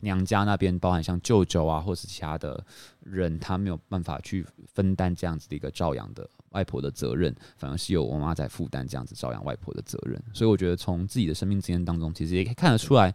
[0.00, 2.64] 娘家那边包含像舅舅啊，或是其他的
[3.00, 10.22] 人，他没有办法去分担这样子的一个照养的外婆的责任，反而是由我妈在负担这样子照养外婆的责任。
[10.32, 13.14] 所以我觉得从自己的生命经验当中，其实也可以看得出来，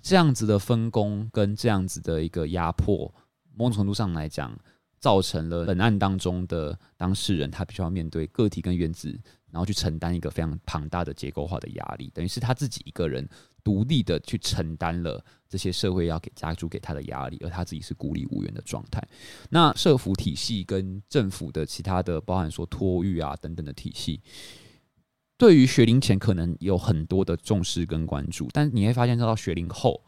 [0.00, 3.12] 这样子的分工跟这样子的一个压迫，
[3.54, 4.58] 某种程度上来讲，
[4.98, 9.08] 造成了本案当中的当事人他必须要面对个体跟原子，
[9.50, 13.28] 然后去承担一个非常庞大的结构化的压力，等于是他自己一个人。
[13.64, 19.02] 独立的去承担了这些社会要给家族给他的压力，而他自己是孤立无援的状态。
[19.50, 24.20] 那社福体系跟政府的其他的，包含说托育啊等等的体系，
[25.36, 30.02] 对于学龄前可能有很多的重视跟关注，但你会发现到学龄后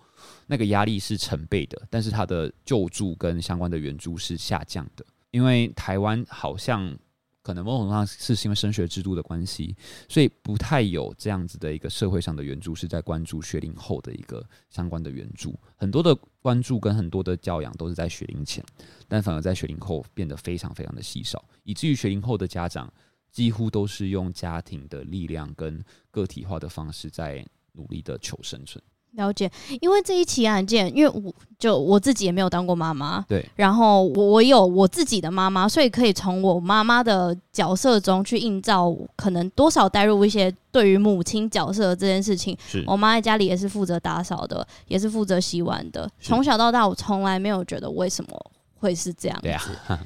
[0.47, 6.97] 那个压力是成倍的，但是他的救助跟相关的援助是下降的，因为台湾好像。
[7.45, 9.77] 可能某种程度上是因为升学制度的关系，
[10.09, 15.55] 所以不太有这样子的一个社会上的援助是在关注学龄后的一个相关的援助。
[15.77, 18.65] 很多的关注跟很多的教养都是在学龄前，
[19.07, 22.91] 但反而在学龄后变得非常非常的稀少，以至于学龄后的家长
[23.31, 28.83] 几乎都是用家庭的力量跟个体化的方式在努力的求生存。
[29.17, 29.51] 了解，
[29.81, 42.57] 因为这一起案件，因为我就我自己也没有当过妈妈，对，然后我我有我自己的妈妈，所以可以从我妈妈的角色中去映照，可能多少带入一些对于母亲角色这件事情。
[42.67, 48.31] 是我妈在家里也是负责打扫的，也是负责洗碗的，从小到大我从来没有觉得为什么
[48.81, 49.49] 会是这样子，
[49.87, 50.01] 啊，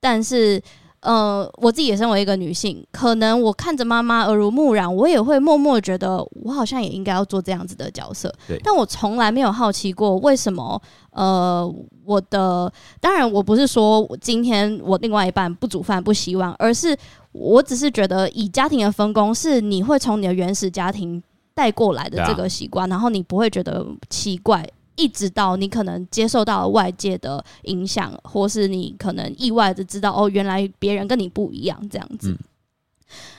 [0.00, 0.62] 但是。
[1.04, 8.34] 呃，我自己也身为一个女性，可能我看着妈妈耳濡目染，我也会默默觉得，我好像也应该要做这样子的角色。
[8.48, 10.80] 对，但我从来没有好奇过，为什么？
[11.10, 11.72] 呃，
[12.04, 16.96] 我的当然，我不是说今天我另外一半不煮饭不洗碗，而是
[17.32, 21.22] 我只是觉得，以家庭的分工，是你会从你的原始家庭
[21.54, 24.66] 带过来的这个习惯，然后你不会觉得奇怪。
[24.96, 32.30] 一直到你可能接受到外界的影响，或是你可能意外的知道哦，原来别人跟你不一样这样子。
[32.30, 32.38] 嗯。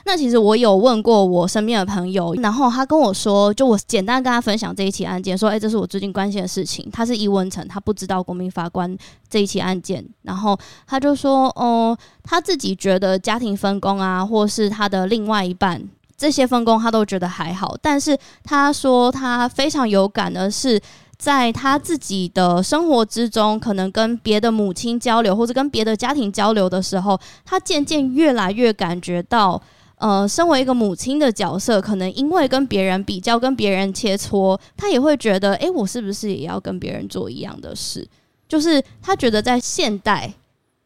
[0.05, 6.87] 那其实我有问过我身边的朋友，然后他跟我说，就我简单跟他分享这一起案件，说，哎，这是我最近关心的事情。
[6.93, 8.95] 他是伊文成，他不知道国民法官
[9.27, 15.83] 这一起案件，然后他就说，哦，他自己觉得家庭分工啊，或是他的另外一半
[16.15, 17.75] 这些分工，他都觉得还好。
[17.81, 20.79] 但是他说他非常有感的是。
[21.17, 29.61] 在他自己的生活之中，可能跟别的母亲交流，或者跟别的家庭交流的时候，他渐渐越来越感觉到，
[29.97, 38.05] 呃，身为一个母亲的角色，可能因为跟别人比较，跟别人切磋，他也会觉得，哎、我是不是也要跟别人做一样的事？
[38.47, 40.33] 就是他觉得在现代，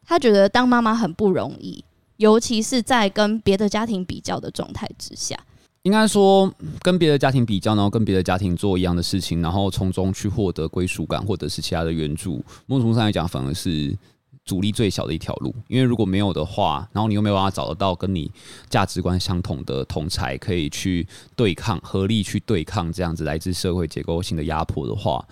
[0.05, 1.83] 他觉得当妈妈很不容易，
[2.17, 5.37] 尤其是在跟别的家庭比较的状态之下。
[5.83, 12.43] 应该说，跟别的家庭比较，然后跟别的家庭做一样的事情，然后从中去获得归属感，或者是其他的援助。
[12.65, 13.97] 某种程度上来讲，反而是
[14.43, 15.55] 阻力最小的一条路。
[15.67, 18.29] 因为如果没有的话，然后你又没有办法找得到跟你
[18.69, 25.25] 价值观相同的同才，可以去对抗、合力去对抗这样子来自社会结构性的压迫的话，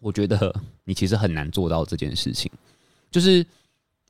[0.00, 2.50] 我觉得你其实很难做到这件事情。
[3.10, 3.46] 就是，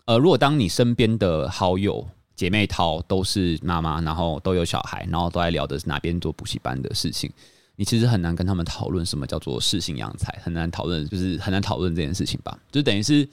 [0.06, 2.04] 呃，如果当你身边的好友，
[2.44, 7.32] 姐妹淘都是妈妈，然后都有小孩，然后都在聊的是哪边做补习班的事情。
[7.74, 12.58] 你其实很难跟他们讨论什么叫做适性扬才，很难讨论，就是很难讨论这件事情吧。
[12.70, 13.26] 就等于是，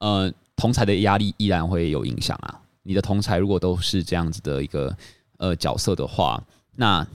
[0.00, 2.60] 呃，同才的压力依然会有影响啊。
[2.82, 4.94] 你的同才如果都是这样子的一个
[5.38, 6.44] 呃角色的话，
[6.76, 7.06] 那。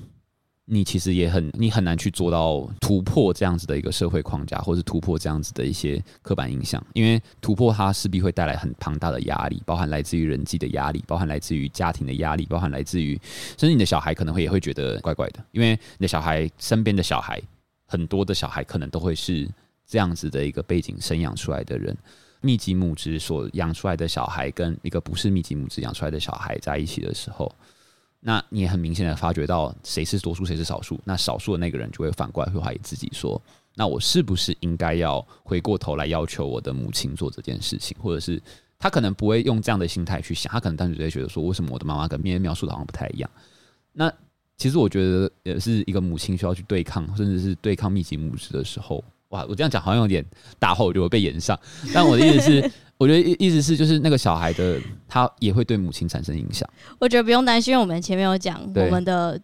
[0.74, 13.16] 你其实也很，你很难去做到突破这样子的一个社会框架，或是突破这样子的一些刻板印象，因为突破它势必会带来很庞大的压力，包含来自于人际的压力，包含来自于家庭的压力，包含来自于，
[13.56, 17.40] 甚至你的小孩可能会也会觉得怪怪的，因为你的小孩身边的小孩，
[17.86, 19.48] 很多的小孩可能都会是
[19.86, 21.96] 这样子的一个背景生养出来的人，
[22.42, 27.54] 密集母职所养出来的小孩，跟一个不是密集母职养出来的小孩在一起的时候。
[28.26, 30.98] 那你也很明显的发觉到谁是多数，谁是少数。
[31.04, 33.40] 那少数的那个人就会反过来会怀疑自己，说：
[33.76, 37.98] 那我是不是应该要回过头来要求我的母亲做这件事情？
[38.00, 38.42] 或者是
[38.80, 43.30] 他可能不会用这样的心态去想，他可能单纯就会觉得说：为什么我的妈妈跟别人描述的好像不太一样？
[43.92, 44.10] 那
[44.56, 49.04] 其实我觉得也是一个母亲需要去对抗，甚至是对抗密集母职的时候。
[49.30, 50.26] 哇，我这样讲好像有点
[50.60, 51.60] 大后就会被炎上。
[51.94, 52.72] 但我的意思是。
[53.04, 54.80] 我觉得意意思是，就是那个小孩的
[55.10, 56.66] 他也会对母亲产生影响。
[57.00, 59.38] 我觉得不用担心，因为我们前面有讲我们的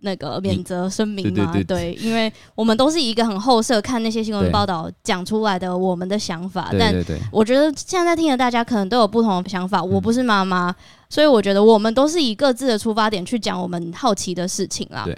[0.00, 6.68] 那个免责声明嘛，对，对，对，对，因为我们都是一个很后设看那些新闻报道讲出来的我们的想法。
[6.72, 9.80] 对对对，但我觉得现在听的大家可能都有不同的想法。
[9.80, 10.74] 我不是妈妈，嗯，
[11.08, 15.04] 所以我觉得我们都是以各自的出发点去讲我们好奇的事情啦。
[15.04, 15.16] 对。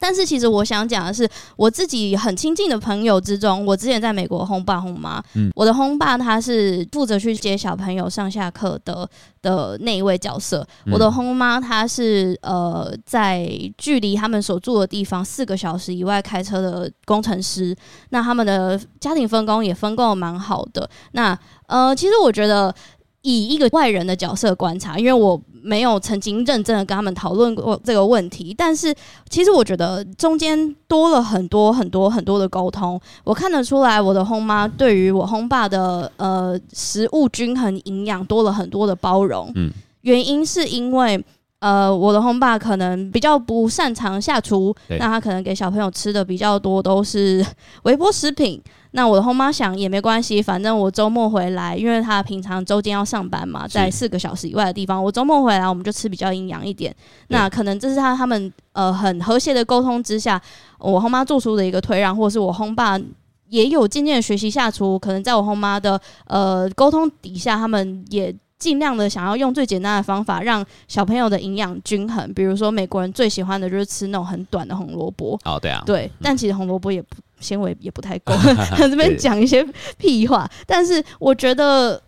[0.00, 9.08] 但是其实我想讲的是，我自己很亲近的朋友之中，我之前在美国轰爸轰妈，嗯，我的轰爸他是负责去接小朋友上下课的
[9.42, 13.46] 的那一位角色，嗯、我的轰妈她是呃在
[13.76, 17.76] 距离他们所住的地方四个小时以外开车的工程师，
[18.08, 20.88] 那他们的家庭分工也分工的蛮好的。
[21.12, 22.74] 那呃，其实我觉得
[23.20, 25.40] 以一个外人的角色观察，因为我。
[25.62, 28.94] 没有曾经认真的跟他们讨论过这个问题，但是
[29.28, 33.00] 其实我觉得中间多了很多很多很多的沟通。
[33.24, 39.50] 我看得出来，我的轰妈对于我轰爸的呃食物均衡营养多了很多的包容。
[39.54, 39.70] 嗯，
[40.02, 41.22] 原因是因为
[41.60, 47.44] 呃我的轰爸可能比较不擅长下厨，那他可能给小朋友吃的比较多都是
[47.82, 48.60] 微波食品。
[48.92, 56.94] 那我的后妈想也没关系，反正我周末回来，因为他平常周间要上班嘛，在四个小时以外的地方，我周末回来我们就吃比较营养一点。
[57.28, 60.40] 那可能这是他他们呃很和谐的沟通之下，
[60.78, 62.98] 我后妈做出的一个退让，或者是我后爸
[63.48, 68.34] 也有渐渐学习下厨，可能在我后妈的呃沟通底下，他们也。
[68.60, 75.34] 尽量的想要用最简单的方法让小朋友的营养均衡，比如说美国人最喜欢的就是吃那种很短的红萝卜。
[75.46, 78.32] 哦，对啊，对，但其实红萝卜也不纤维也不太够，
[78.78, 79.66] 这边讲一些
[79.98, 80.48] 屁话。
[80.66, 82.00] 但是我觉得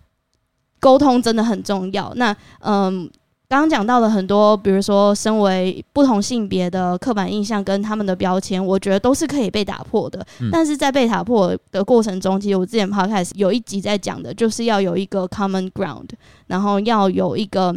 [0.79, 2.13] 沟通真的很重要。
[2.15, 3.11] 那嗯。
[3.49, 10.27] 刚刚讲到了很多，比如说身为不同性别的刻板印象跟他们的标签，我觉得都是可以被打破的。
[10.41, 16.09] 嗯、但是在被打破的过程中，其实我之前 podcast 有一集在讲的，就是要有一个 common ground，
[16.47, 17.77] 然后要有一个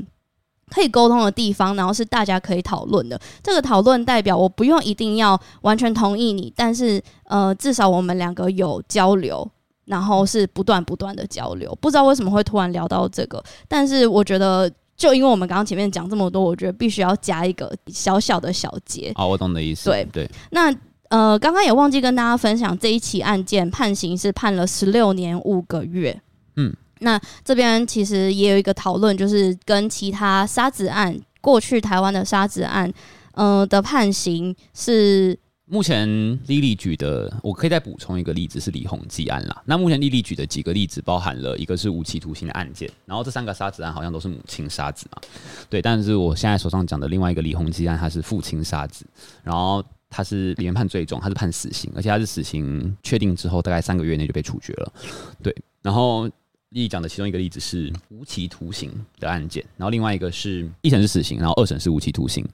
[0.69, 3.19] 可以沟通的地方，然后是大家可以讨论的。
[3.43, 9.47] 这个讨论代表我不用一定要完全同意你，但是呃，至少我们两个有交流，
[9.85, 11.77] 然后是不断不断的交流。
[11.81, 14.71] 不知道为什么会突然聊到这个，但是我觉得。
[14.97, 19.11] 就因为我们刚刚前面讲这么多，我觉得必须要加一个小小的小结。
[19.13, 19.89] 好，我懂的意思。
[19.89, 20.31] 对对。
[20.51, 20.73] 那
[21.09, 26.17] 呃，刚刚也忘记跟大家分享，这一起案件判刑是判了十六年五个月。
[26.55, 26.73] 嗯。
[26.99, 32.91] 那这边其实也有一个讨论，就是跟其他杀子案，过去台湾的杀子案，
[33.33, 35.37] 嗯、的判刑是。
[35.67, 36.07] 目前
[36.45, 39.63] 莉莉举的，我可以再补充一个例子是李鸿基案啦。
[39.65, 45.19] 那目前莉莉举的几个例子，包含了一个是无期徒刑的案件，然后这三个杀子案好像都是母亲杀子嘛，
[45.67, 45.81] 对。
[45.81, 49.07] 但是我现在手上讲的另外一个李鸿基案，他是父亲杀子，
[49.41, 54.93] 然后他是连判最重，他是判死刑，而且他是死刑确定之后大概三个月内就被处决了，
[55.41, 55.55] 对。
[55.81, 56.29] 然后
[56.75, 62.45] 莉莉讲的其中一个例子是无期徒刑的案件，然后另外一个是一审是死刑，然后二审是无期徒刑，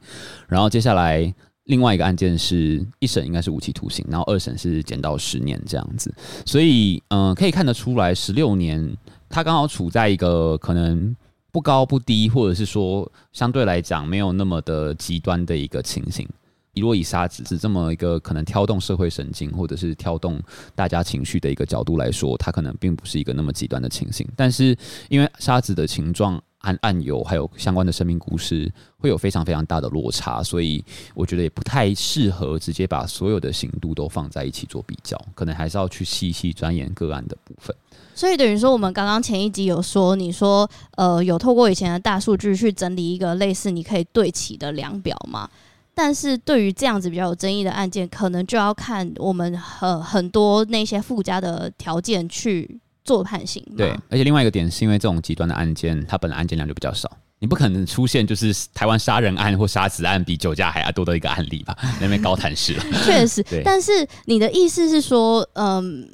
[0.48, 1.34] 然后接下来。
[1.66, 6.14] 另外一个案件是一审应该是无期徒刑，然后二审是减到十年这样子，
[6.44, 8.98] 所以嗯、可以看得出来，十六年
[9.30, 11.16] 他刚好处在一个可能
[11.52, 16.28] 不高不低，或者是说相对来讲没有那么的极端的一个情形。
[16.74, 20.42] 一落一杀子是这么一个可能挑动社会神经或者是挑动
[20.74, 24.28] 大家情绪的一个角度来说，它可能并不是一个那么极端的情形。
[24.36, 24.76] 但是
[25.10, 26.42] 因为沙子的情状。
[26.62, 37.76] 案案由还有相关的生命故事会有非常非常大的落差，所以我觉得也不太适合直接把所有的刑度都放在一起做比较，可能还是要去细细钻研个案的部分。
[38.14, 45.50] 所以等于说，我们刚刚前一集有说，你说呃有透过以前的大数据去整理一个类似你可以对齐的量表吗？
[45.94, 52.80] 但是对于这样子比较有争议的案件，可能就要看我们很很多那些附加的条件去。
[53.04, 61.76] 做判刑对，而且另外一个点是因为这种极端的案件，它本来案件量就比较少，你不可能出现就是台湾杀人案或杀子案比酒驾还要多的一个案例吧？
[62.00, 63.44] 那边高谈式了，确实。
[63.66, 66.08] 但是你的意思是说，嗯，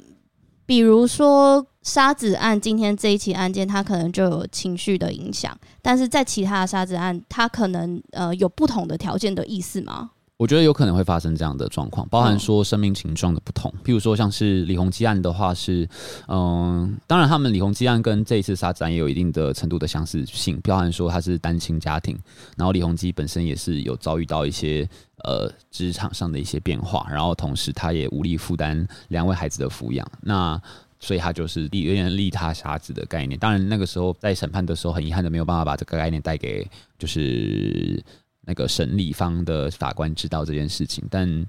[0.64, 10.10] 比如说杀子案，今天这一起案件，它可能就有情绪的影响，但是在其他的沙子案，它可能呃有不同的条件的意思吗？
[10.36, 13.72] 我觉得有可能会发生这样的状况，包含说生命情状的不同。
[13.82, 15.88] 譬如说，像是李鸿基案的话是，
[16.28, 22.16] 嗯，当然他们李鸿基案跟这一次杀子案也有一定的程度的相似性，包含说他是单亲家庭，
[22.56, 24.88] 然后李鸿基本身也是有遭遇到一些
[25.24, 30.60] 呃职场上的一些变化，然后同时他也无力负担两位孩子的抚养，那
[31.00, 33.38] 所以他就是利有点利他杀子的概念。
[33.38, 36.68] 当然那个时候在审判的时候，很遗憾的没有办法把这个概念带给
[36.98, 38.02] 就是。
[38.50, 41.46] 那个审理方的法官知道这件事情，但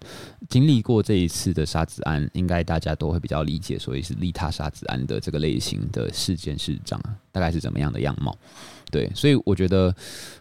[0.49, 8.37] 经历过这一次的杀子案，应该大家都会比较理解，所以是利他杀子案的这个类型的事件是这样，大概是怎么样的样貌？
[8.91, 9.95] 对，所以我觉得，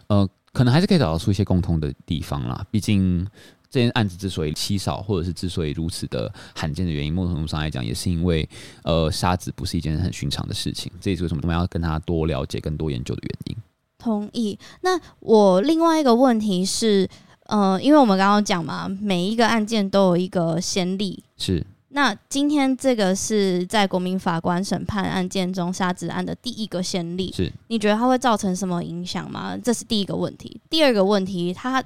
[0.07, 2.65] 呃，可能还是可以找到出一些共通的地方啦。
[2.69, 3.25] 毕竟
[3.69, 8.47] 这件案子之所以稀少，或者是之所以如此的罕见的原因，某种程度上来讲，也是因为，
[8.83, 10.91] 呃，沙子不是一件很寻常的事情。
[10.99, 13.57] 这也是为什么我们要跟他多了解、更多研究的原因。
[13.99, 14.57] 同意。
[14.81, 17.07] 那我另外一个问题是，
[17.45, 21.23] 呃，因为我们刚刚讲嘛，每一个案件都有一个先例。
[21.37, 21.63] 是。
[21.91, 27.31] 那今天这个是在国民法官审判案件中杀子案的第一个先例。
[27.35, 27.51] 是。
[27.67, 29.57] 你觉得它会造成什么影响吗？
[29.57, 30.61] 这是第一个问题。
[30.69, 31.83] 第二个问题，它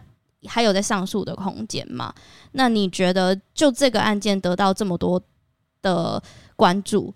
[0.47, 2.13] 还有在上诉的空间吗？
[2.53, 5.21] 那你觉得就这个案件得到这么多
[5.81, 6.21] 的
[6.55, 7.13] 关注，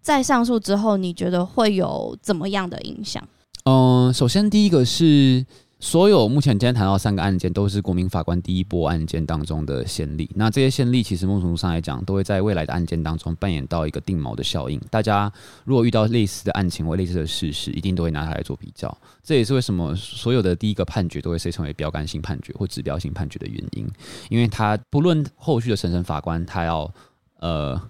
[0.00, 3.26] 在上诉之后，你觉得会有怎么样的影响？
[3.64, 5.44] 嗯，首先第一个是
[5.82, 10.30] 所有目前今天谈到三个案件都是国民法官第一波案件当中的先例。
[10.34, 14.78] 那这些先例其实某种程度上来讲，都会在未来的案件当中扮演到一个定锚的效应。
[14.90, 15.32] 大家
[15.64, 18.94] 如果遇到类似的案情或类似的事实，一定都会拿它来做比较。
[19.22, 23.88] 这也是为什么所有的第一个判决都会被称为标杆性判决或指标性判决的原因，
[24.28, 26.92] 因为它不论后续的审审法官他要
[27.38, 27.80] 呃。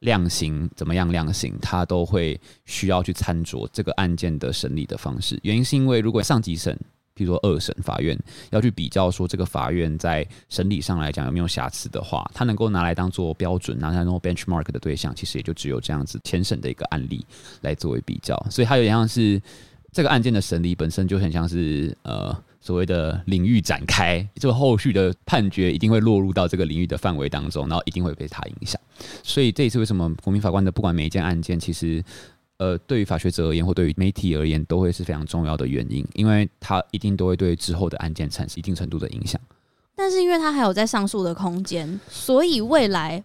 [0.00, 1.10] 量刑怎么样？
[1.10, 5.40] 量刑他都会需要去参酌这个案件的审理的方式。
[5.42, 6.78] 原因是因为，如果上级审，
[7.16, 8.18] 譬如说二审法院
[8.50, 17.24] 要去比较说这个法院在审理上来讲有没有瑕疵的话，他能够拿来当做标准、拿来当做 benchmark 的对象，其实也就只有这样子前审的一个案例
[17.60, 18.34] 来作为比较。
[18.50, 19.40] 所以，它有点像是
[19.92, 22.36] 这个案件的审理本身就很像是呃。
[22.64, 28.80] 所谓的领域展开，这个后续的判决一定会落入到这个领域的范围当中，然后一定会被它影响。
[29.22, 32.02] 所以这也是为什么国民法官的不管每一件案件，其实
[32.64, 39.38] 呃，对于法学者而言或对于媒体而言，都会是非常重要的原因，因为它一定都会对之后的案件产生一定程度的影响。
[39.94, 43.22] 但是因为它还有在上诉的空间，所以未来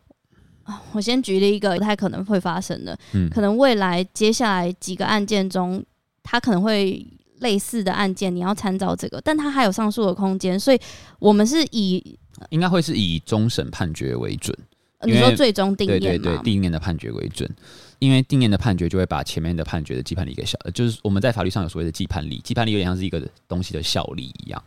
[0.64, 5.82] 啊，我先举例一个不太可能会发生的，嗯，可能未来接下来几个案件中，
[6.24, 7.06] 它可能会。
[7.40, 10.80] 类似的案件，你要参照这个，但它还有上诉的空间，所以
[11.20, 12.20] 我们是以
[12.50, 14.54] 应该会是以终审判决为准。
[15.04, 17.50] 你说最终定谳，对对对，定谳的判决为准，
[18.00, 24.64] 因为定谳的判决就会把前面的判决的既判力给消，就是我们在法律上有所谓的既判力，既判力有点像是一个东西的效力一样，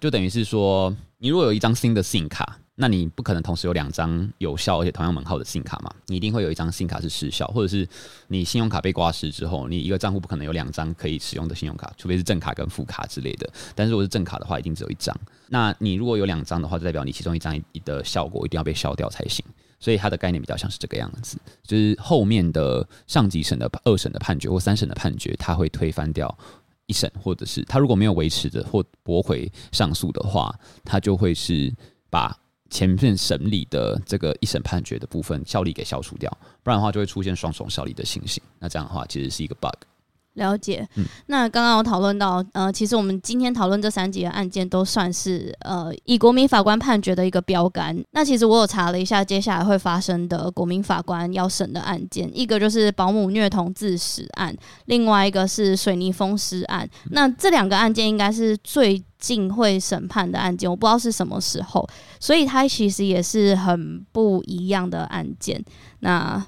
[0.00, 2.58] 就等于是说，你如果有一张新的信卡。
[2.76, 5.94] 那你不可能同时有两张有效而且同样门号的信卡嘛？
[6.08, 7.88] 你一定会有一张信卡是失效，或者是
[8.26, 13.48] 你信用卡被挂失之后，你一个账户不可能有两张可以使用的信用卡，除非是正卡跟副卡之类的。
[13.76, 15.16] 但是如果是正卡的话，一定只有一张。
[15.46, 19.44] 那你如果有两张的话，就代表你其中一张的效果一定要被消掉才行。
[19.84, 26.34] 所以它的概念比较像是这个样子，就是后面的上级审的二审的判决或三审的判决，它会推翻掉
[26.86, 31.70] 一审，或者是它如果没有维持的或驳回上诉的话，它就会是
[32.08, 32.34] 把。
[32.70, 36.28] 前面审理的这个一审判决的部分效力给消除掉，
[36.60, 38.42] 不然的话就会出现双重效力的情形。
[38.58, 39.70] 那这样的话其实是一个 bug。
[40.34, 47.96] 了解，嗯，那刚刚我讨论到，呃，其实我们今天讨论这三集的案件都算是呃以国民法官判决的一个标杆。
[48.12, 54.54] 那其实我有查了一下，接下来会发生的国民法官要审的案件，一个就是保姆虐童致死案，
[54.86, 56.88] 另外一个是水泥封尸案。
[57.10, 65.62] 那这两个案件应该是最近会审判的案件，我不知道是什么时候，所以它其实也是很不一样的案件。
[66.00, 66.44] 那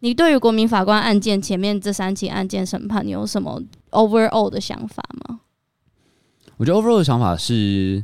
[0.00, 5.40] 你对于国民法官案件前面这三起案件审判，你有什么 overall 的想法吗？
[6.56, 8.02] 我觉得 overall 的想法是，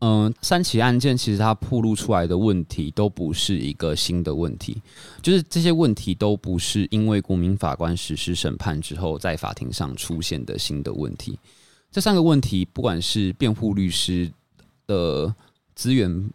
[0.00, 4.80] 嗯、三起案件其实它暴露出来的问题都不是一个新的问题，
[5.22, 11.38] 就是这些问题都不是因为国民法官实施审判之后在法庭上出现的新的问题。
[11.90, 14.30] 这三个问题，不管是辩护律师
[14.86, 15.34] 的
[15.74, 16.30] 资源。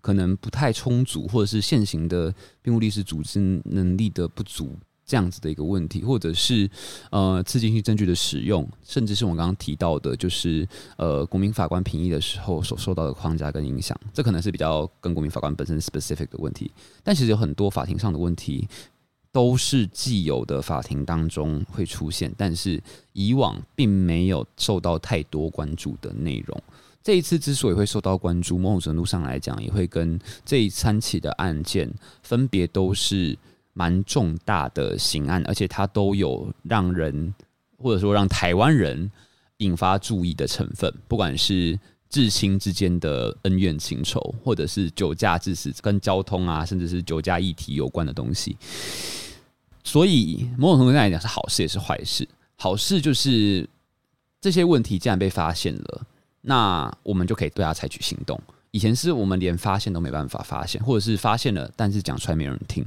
[0.00, 6.70] 可能不太充足，或者是现行的辩护律师组织能力的不足，这样子的一个问题，或者是
[7.10, 16.70] 呃刺激性证据的使用，甚至是我们刚刚提到的，就是呃国民法官评议的时候所受到的框架跟影响，这可能是比较跟国民法官本身 specific 的问题。
[17.02, 18.68] 但其实有很多法庭上的问题，
[19.32, 22.82] 都是既有的法庭当中会出现，但是
[23.12, 26.62] 以往并没有受到太多关注的内容。
[27.02, 31.90] 这一次之所以会受到关注，某种程度上来讲，也会跟这三起的案件
[32.22, 33.36] 分别都是
[33.72, 37.34] 蛮重大的刑案，而且它都有让人
[37.78, 39.10] 或者说让台湾人
[39.58, 41.78] 引发注意的成分，不管是
[42.10, 48.54] 至亲之间的恩怨情仇，或者是酒驾致死跟交通啊，甚至是酒驾议题有关的东西。
[49.82, 52.28] 所以某种程度上来讲是好事也是坏事。
[52.56, 53.66] 好事就是
[54.38, 56.06] 这些问题既然被发现了。
[56.40, 58.40] 那我们就可以对他采取行动。
[58.72, 62.84] 以前是我们连发现都没办法发现，或者是发现了，但是讲出来没有人听。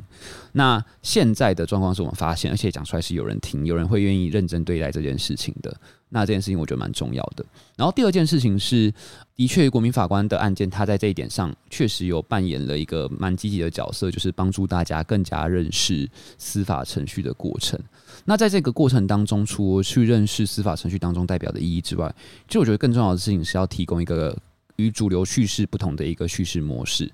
[0.54, 5.76] 那现在的状况是我们发现，而且讲出来是有人听，有人会愿意认真对待这件事情的。
[6.08, 7.44] 那这件事情我觉得蛮重要的。
[7.76, 8.94] 然后第二件事情是，
[9.36, 16.08] 的确国民法官的案件，他在这一点上确实有扮演了一个蛮积极的角色，就是帮助大家更加认识
[16.38, 17.78] 司法程序的过程。
[18.24, 22.14] 那在这个过程当中，除了去认识司法程序当中代表的意义之外，
[22.48, 24.38] 其实我觉得更重要的事情是要提供一个。
[24.78, 27.12] 与主流叙事不同的一个叙事模式，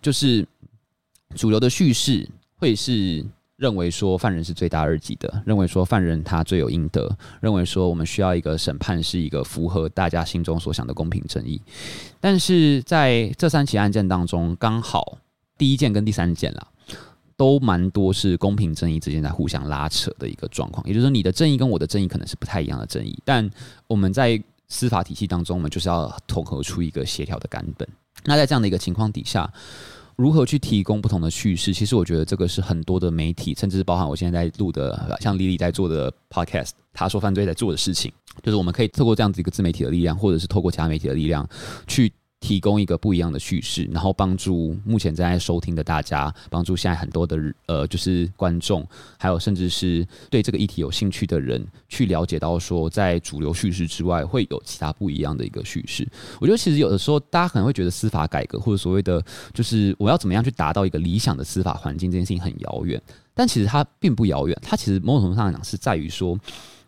[0.00, 0.46] 就是
[1.34, 3.24] 主流的叙事会是
[3.56, 11.60] 认为说犯人是罪大恶极的，认为说犯人他罪有应得，认为说我们需要一个审判是一个符合大家心中所想的公平正义。
[12.20, 15.18] 但是在这三起案件当中，刚好
[15.56, 16.66] 第一件跟第三件啦，
[17.36, 20.84] 都蛮多是公平正义之间在互相拉扯的一个状况。
[20.86, 23.48] 也就是说，你的正义跟我的正义可能是不太一样的正义，但
[23.86, 24.42] 我们在
[24.72, 27.86] 司法体系当中，我们就是要统合出一个协调的版本。
[28.24, 29.52] 那在这样的一个情况底下，
[30.16, 31.74] 如何去提供不同的叙事？
[31.74, 38.10] 其实我觉得这个是很多的媒体，甚至是包含我现在在录的，像李李在做的 podcast，他说犯罪在做的事情，
[38.42, 41.46] 就是我们可以透过这样子一个自媒体的力量，或者是透过其他媒体的力量
[41.86, 42.10] 去。
[42.42, 48.84] 提供一个不一样的叙事，然后帮助目前正在收听的大家，帮助现在很多的呃，就是观众，
[49.16, 56.06] 还有甚至是对这个议题有兴趣的人，去了解到说，在主流叙事之外，会有其他不一样的一个叙事。
[56.40, 59.24] 我觉得其实有的时候，大家可能会觉得司法改革或者所谓的
[59.54, 63.00] 就是我要怎么样去达到一个理想的司法环境，这件事情很遥远。
[63.34, 66.36] 但其实它并不遥远，它其实某种程度上来讲是在于说，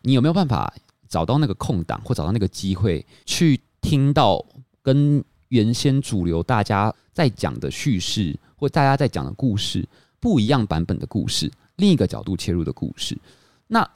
[0.03, 0.75] 你有没有办法
[1.09, 4.45] 找到那个空档，或找到那个机会，去听到
[4.83, 9.87] 跟原先主流大家在讲的叙事，或大家在讲的故事
[10.21, 13.17] 不一样版本的故事，另一个角度切入的故事。
[13.67, 13.89] 那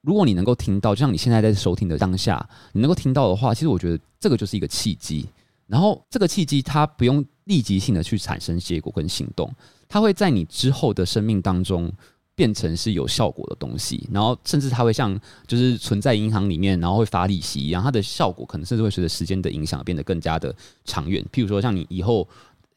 [0.00, 5.26] 如果你能够听到，就像你现在在收听的当下，你能够听到的话，其实我觉得这个就是一个契机。
[5.66, 9.52] 然后这个契机它不用立即性的去产生结果跟行动，
[9.88, 11.92] 它会在你之后的生命当中。
[12.38, 21.20] 变成是有效果的东西，然后甚至它会像就是存在银行里面，然后会发利息一样，它的效果可能甚至会随着时间的影响变得更加的长远。
[21.32, 22.28] 譬如说，像你以后。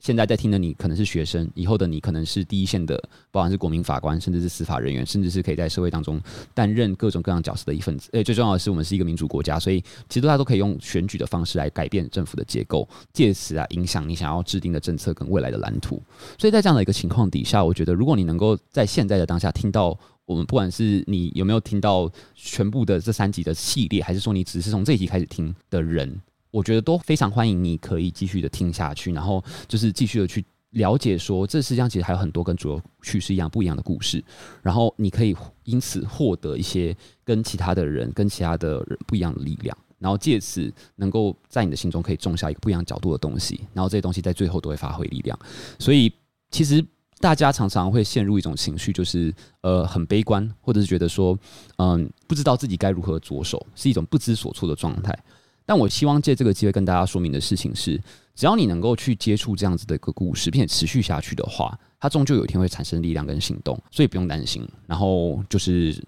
[0.01, 2.99] 现在在听的你可能是学生，以后的你可能是第一线的，
[3.29, 6.19] 包含是国民法官，甚至是司法人员，甚至是可以在社会当中
[6.55, 8.09] 担任各种各样角色的一份子。
[8.13, 9.79] 诶，最重要的是，我们是一个民主国家，所以
[10.09, 16.01] 其实大家都可以用选举的方式来改变政府的结构，借此啊影响你想要制定的政策跟未来的蓝图。
[16.39, 19.95] 所以在这样的一个情况底下，我觉得如果你能够在现在的当下听到
[20.25, 26.19] 我们，不管是你有没有听到全部的这三集的系列，还是说你只是从这一集开始听的人。
[26.51, 34.23] 我觉得都非常欢迎，你可以继续的听下去，然后就是继续的去了解，说这世界上其实还有很多跟主流叙事一样不一样的故事，
[34.61, 45.37] 然后你可以因此获得一些跟其他的人、跟其他的人不一样的力量，然后借此能够在你的心中可以种下一个不一样角度的东西，然后这些东西在最后都会发挥力量。
[45.77, 46.11] 所以
[46.51, 46.83] 其实
[47.19, 51.37] 大家常常会陷入一种情绪，就是呃很悲观，或者是觉得说
[51.77, 55.17] 嗯不知道自己该如何着手，是一种不知所措的状态。
[55.65, 57.99] 但我希望借这个机会跟大家说明的事情是，
[58.35, 64.67] 只要你能够去接触这样子的一个故事，并且持续下去的话，它终究有一天会产生力量跟行动，所以不用担心。
[64.87, 66.03] 然后就是，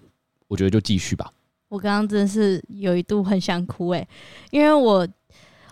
[0.48, 1.32] 我觉得就继续吧。
[1.68, 4.06] 我刚刚真的是有一度很想哭诶，
[4.50, 5.08] 因为我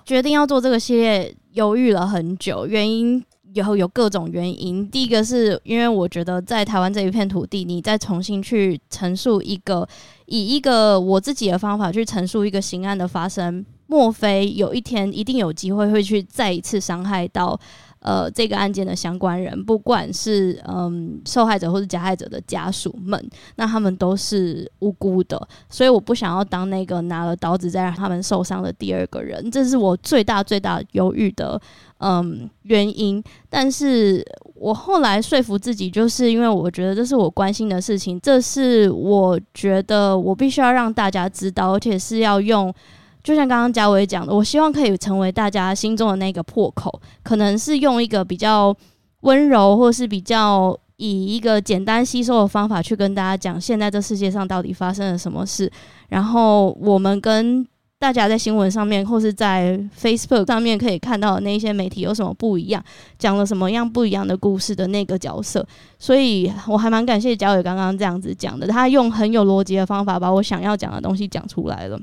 [0.05, 3.23] 决定要做这个系列，犹豫了很久，原因
[3.55, 4.89] 有有各种原因。
[4.89, 9.89] 第一个是因为我觉得在台湾这一片土地，你再重新去陈述一个，
[10.27, 13.65] 以一个我自己的方法去陈述一个刑案的发生。
[13.87, 17.59] 莫非有一天一定有机会会去再一次伤害到
[18.03, 31.61] 呃这个案件的相关人，不管是嗯受害者或是加害者的家属们，那他们都是无辜的，所以我不想要当那个拿了刀子再让他们受伤的第二个人，这是我最大最大犹豫的
[31.99, 33.23] 嗯原因。
[33.49, 34.25] 但是
[34.55, 42.75] 我后来说服自己，就是因为我觉得这是我关心的事情，这是我觉得我必须要让大家知道，而且是要用。
[43.23, 48.75] 就像刚刚嘉伟讲的，我希望可以成为大家心中的那个破口，可能是用一个比较
[49.21, 55.71] 温柔，或是比较以一个简单吸收的方法去跟大家讲，现在这世界上到底发生了什么事，
[56.09, 57.67] 然后我们跟
[57.99, 62.83] 大家在新闻上面或是在 Facebook 上面可以看到的那些媒体有什么不一样，
[63.17, 65.65] 讲了什么样不一样的故事的那个角色，
[66.01, 71.97] 所以我还蛮感谢嘉伟刚刚这样子讲的，他用很有逻辑的方法把我想要讲的东西讲出来了。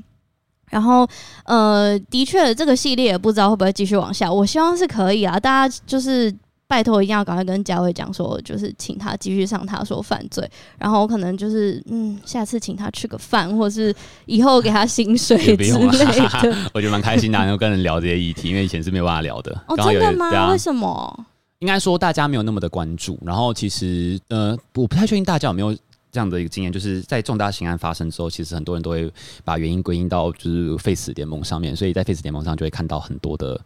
[0.70, 1.06] 然后，
[1.44, 4.32] 呃，的确，这个系列也不知道会不会继续往下。
[4.32, 6.34] 我希望是可以啊，大家就是
[6.66, 10.48] 拜托一定要赶快跟佳慧讲说，就是请他继续上他说犯罪，
[10.78, 13.92] 然后可能就是嗯，下次请他吃个饭，或是
[14.26, 16.56] 以后给他薪水之类的。
[16.72, 19.52] 我觉得蛮开心的，能够跟人聊这些议题，因为以前是没有办法聊的。
[19.66, 20.30] 哦，真的吗？
[20.32, 21.26] 啊、为什么？
[21.58, 25.76] 应该说大家没有那么的关注，然后其实呃，我不太确定大家有没有
[26.12, 29.10] 这样的一个经验，就是在重大刑案发生之后，其实很多人都会
[29.44, 33.60] 把原因归因到就是 Face 联盟上面，所以在 Face 联盟上就会看到很多的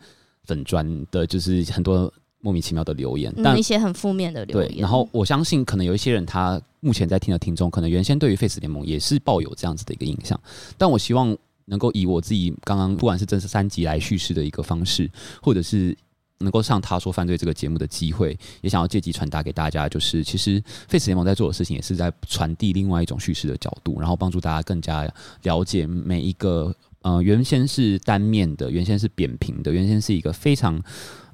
[0.44, 4.70] 粉砖的，就是很多莫名其妙的留言，但一些很负面的留言。
[4.70, 10.38] 对，然后我相信可能有一些人他目前在听的听众，可能原先对于 Face 联盟也是抱有这样子的一个印象，
[10.76, 15.10] 但我希望能够以我自己刚刚不管是正式三集来叙事的一个方式，
[15.42, 15.96] 或者是。
[16.38, 25.08] 能够上他说犯罪这个节目的机会，也想要借机传达给大家，就是其实 Face 联盟在做的事情，也是在传递另外一种叙事的角度，然后帮助大家更加
[25.42, 30.82] 了解每一个呃原先是单面的，原先是扁平的，原先是一个非常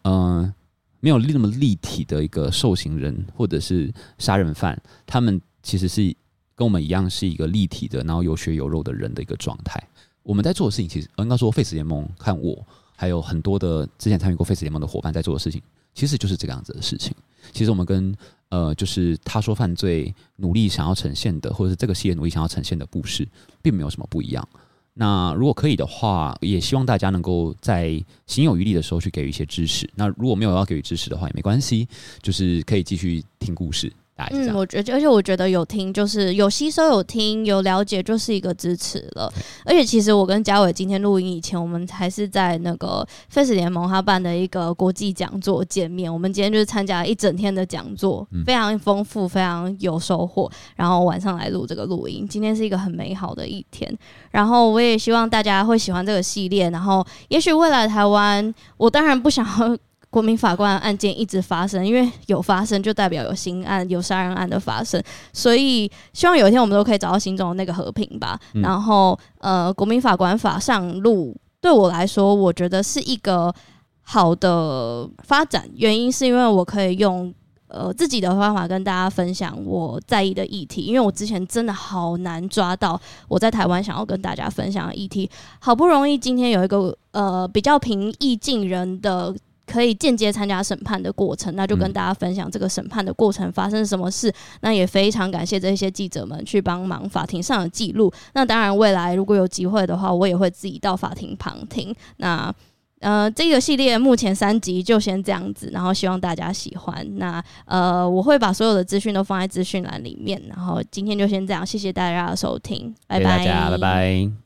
[0.02, 0.54] 呃
[1.00, 6.14] 没有那么立体的一个受刑人或者是杀人犯，他们其实是
[6.54, 9.82] 跟我们一样是一个立体的，然后有血有肉的人的一个状态。
[10.22, 12.64] 我们在做的事情，其实应该说 Face 联盟看我。
[13.00, 15.62] 还有很多的之前参与过 Face 联盟的伙伴在做的事情，
[15.94, 17.14] 其实就是这个样子的事情。
[17.50, 18.14] 其实我们跟
[18.50, 23.26] 呃，就是他说犯罪努力想要呈现的，或者是这个系列努力想要呈现的故事，
[23.62, 24.46] 并没有什么不一样。
[24.92, 29.88] 那如果可以的话，也希望大家能够在心有余力的时候去给予一些支持。
[29.94, 31.88] 那如果没有要给予支持的话，也没关系，
[32.20, 33.90] 就是可以继续听故事。
[34.30, 39.32] 嗯，我觉得，而且我觉得有听就是有吸收、有听、有了解，就是一个支持了。
[39.64, 46.12] 而且其实我跟嘉伟今天录音以前，我们还是在那个 Face 联盟他办的一个国际讲座见面。
[46.12, 50.50] 我们今天就是参加了一整天的讲座，非常丰富，非常有收获。
[50.76, 53.90] 然后晚上来录这个录音，今天是一个很美好的一天。
[54.30, 56.70] 然后我也希望大家会喜欢这个系列。
[56.70, 59.76] 然后也许未来台湾，我当然不想要。
[60.10, 65.00] 国民法官案件一直发生，因为有发生就代表有新案、有杀人案的发生，
[65.32, 68.36] 所以希望有一天我们都可以找到心中的那个和平吧。
[68.54, 73.54] 嗯、然后，呃，国民法官法上路对我来说，我觉得是一个
[74.02, 75.68] 好的发展。
[75.76, 77.32] 原因是因为我可以用
[77.68, 85.30] 呃自己的方法跟大家分享我在意的议题，因为我之前真的好难抓到我在台湾想要跟大家分享的议题，
[85.60, 89.32] 好不容易今天有一个呃比较平易近人的。
[89.70, 94.28] 可以间接参加审判的过程，那就跟大家分享这个审判的过程发生什么事。
[94.28, 98.12] 嗯、那也非常感谢这些记者们去帮忙法庭上的记录。
[98.34, 101.94] 那当然，未来如果有机会的话，我也会自己到法庭旁听。
[102.16, 102.52] 那
[103.00, 107.06] 呃，这个系列目前三集就先这样子，然后希望大家喜欢。
[107.16, 110.42] 那呃，我会把所有的资讯都放在资讯栏里面。
[110.48, 114.39] 然后今天就先这样，谢谢大家的收听，拜拜，拜拜。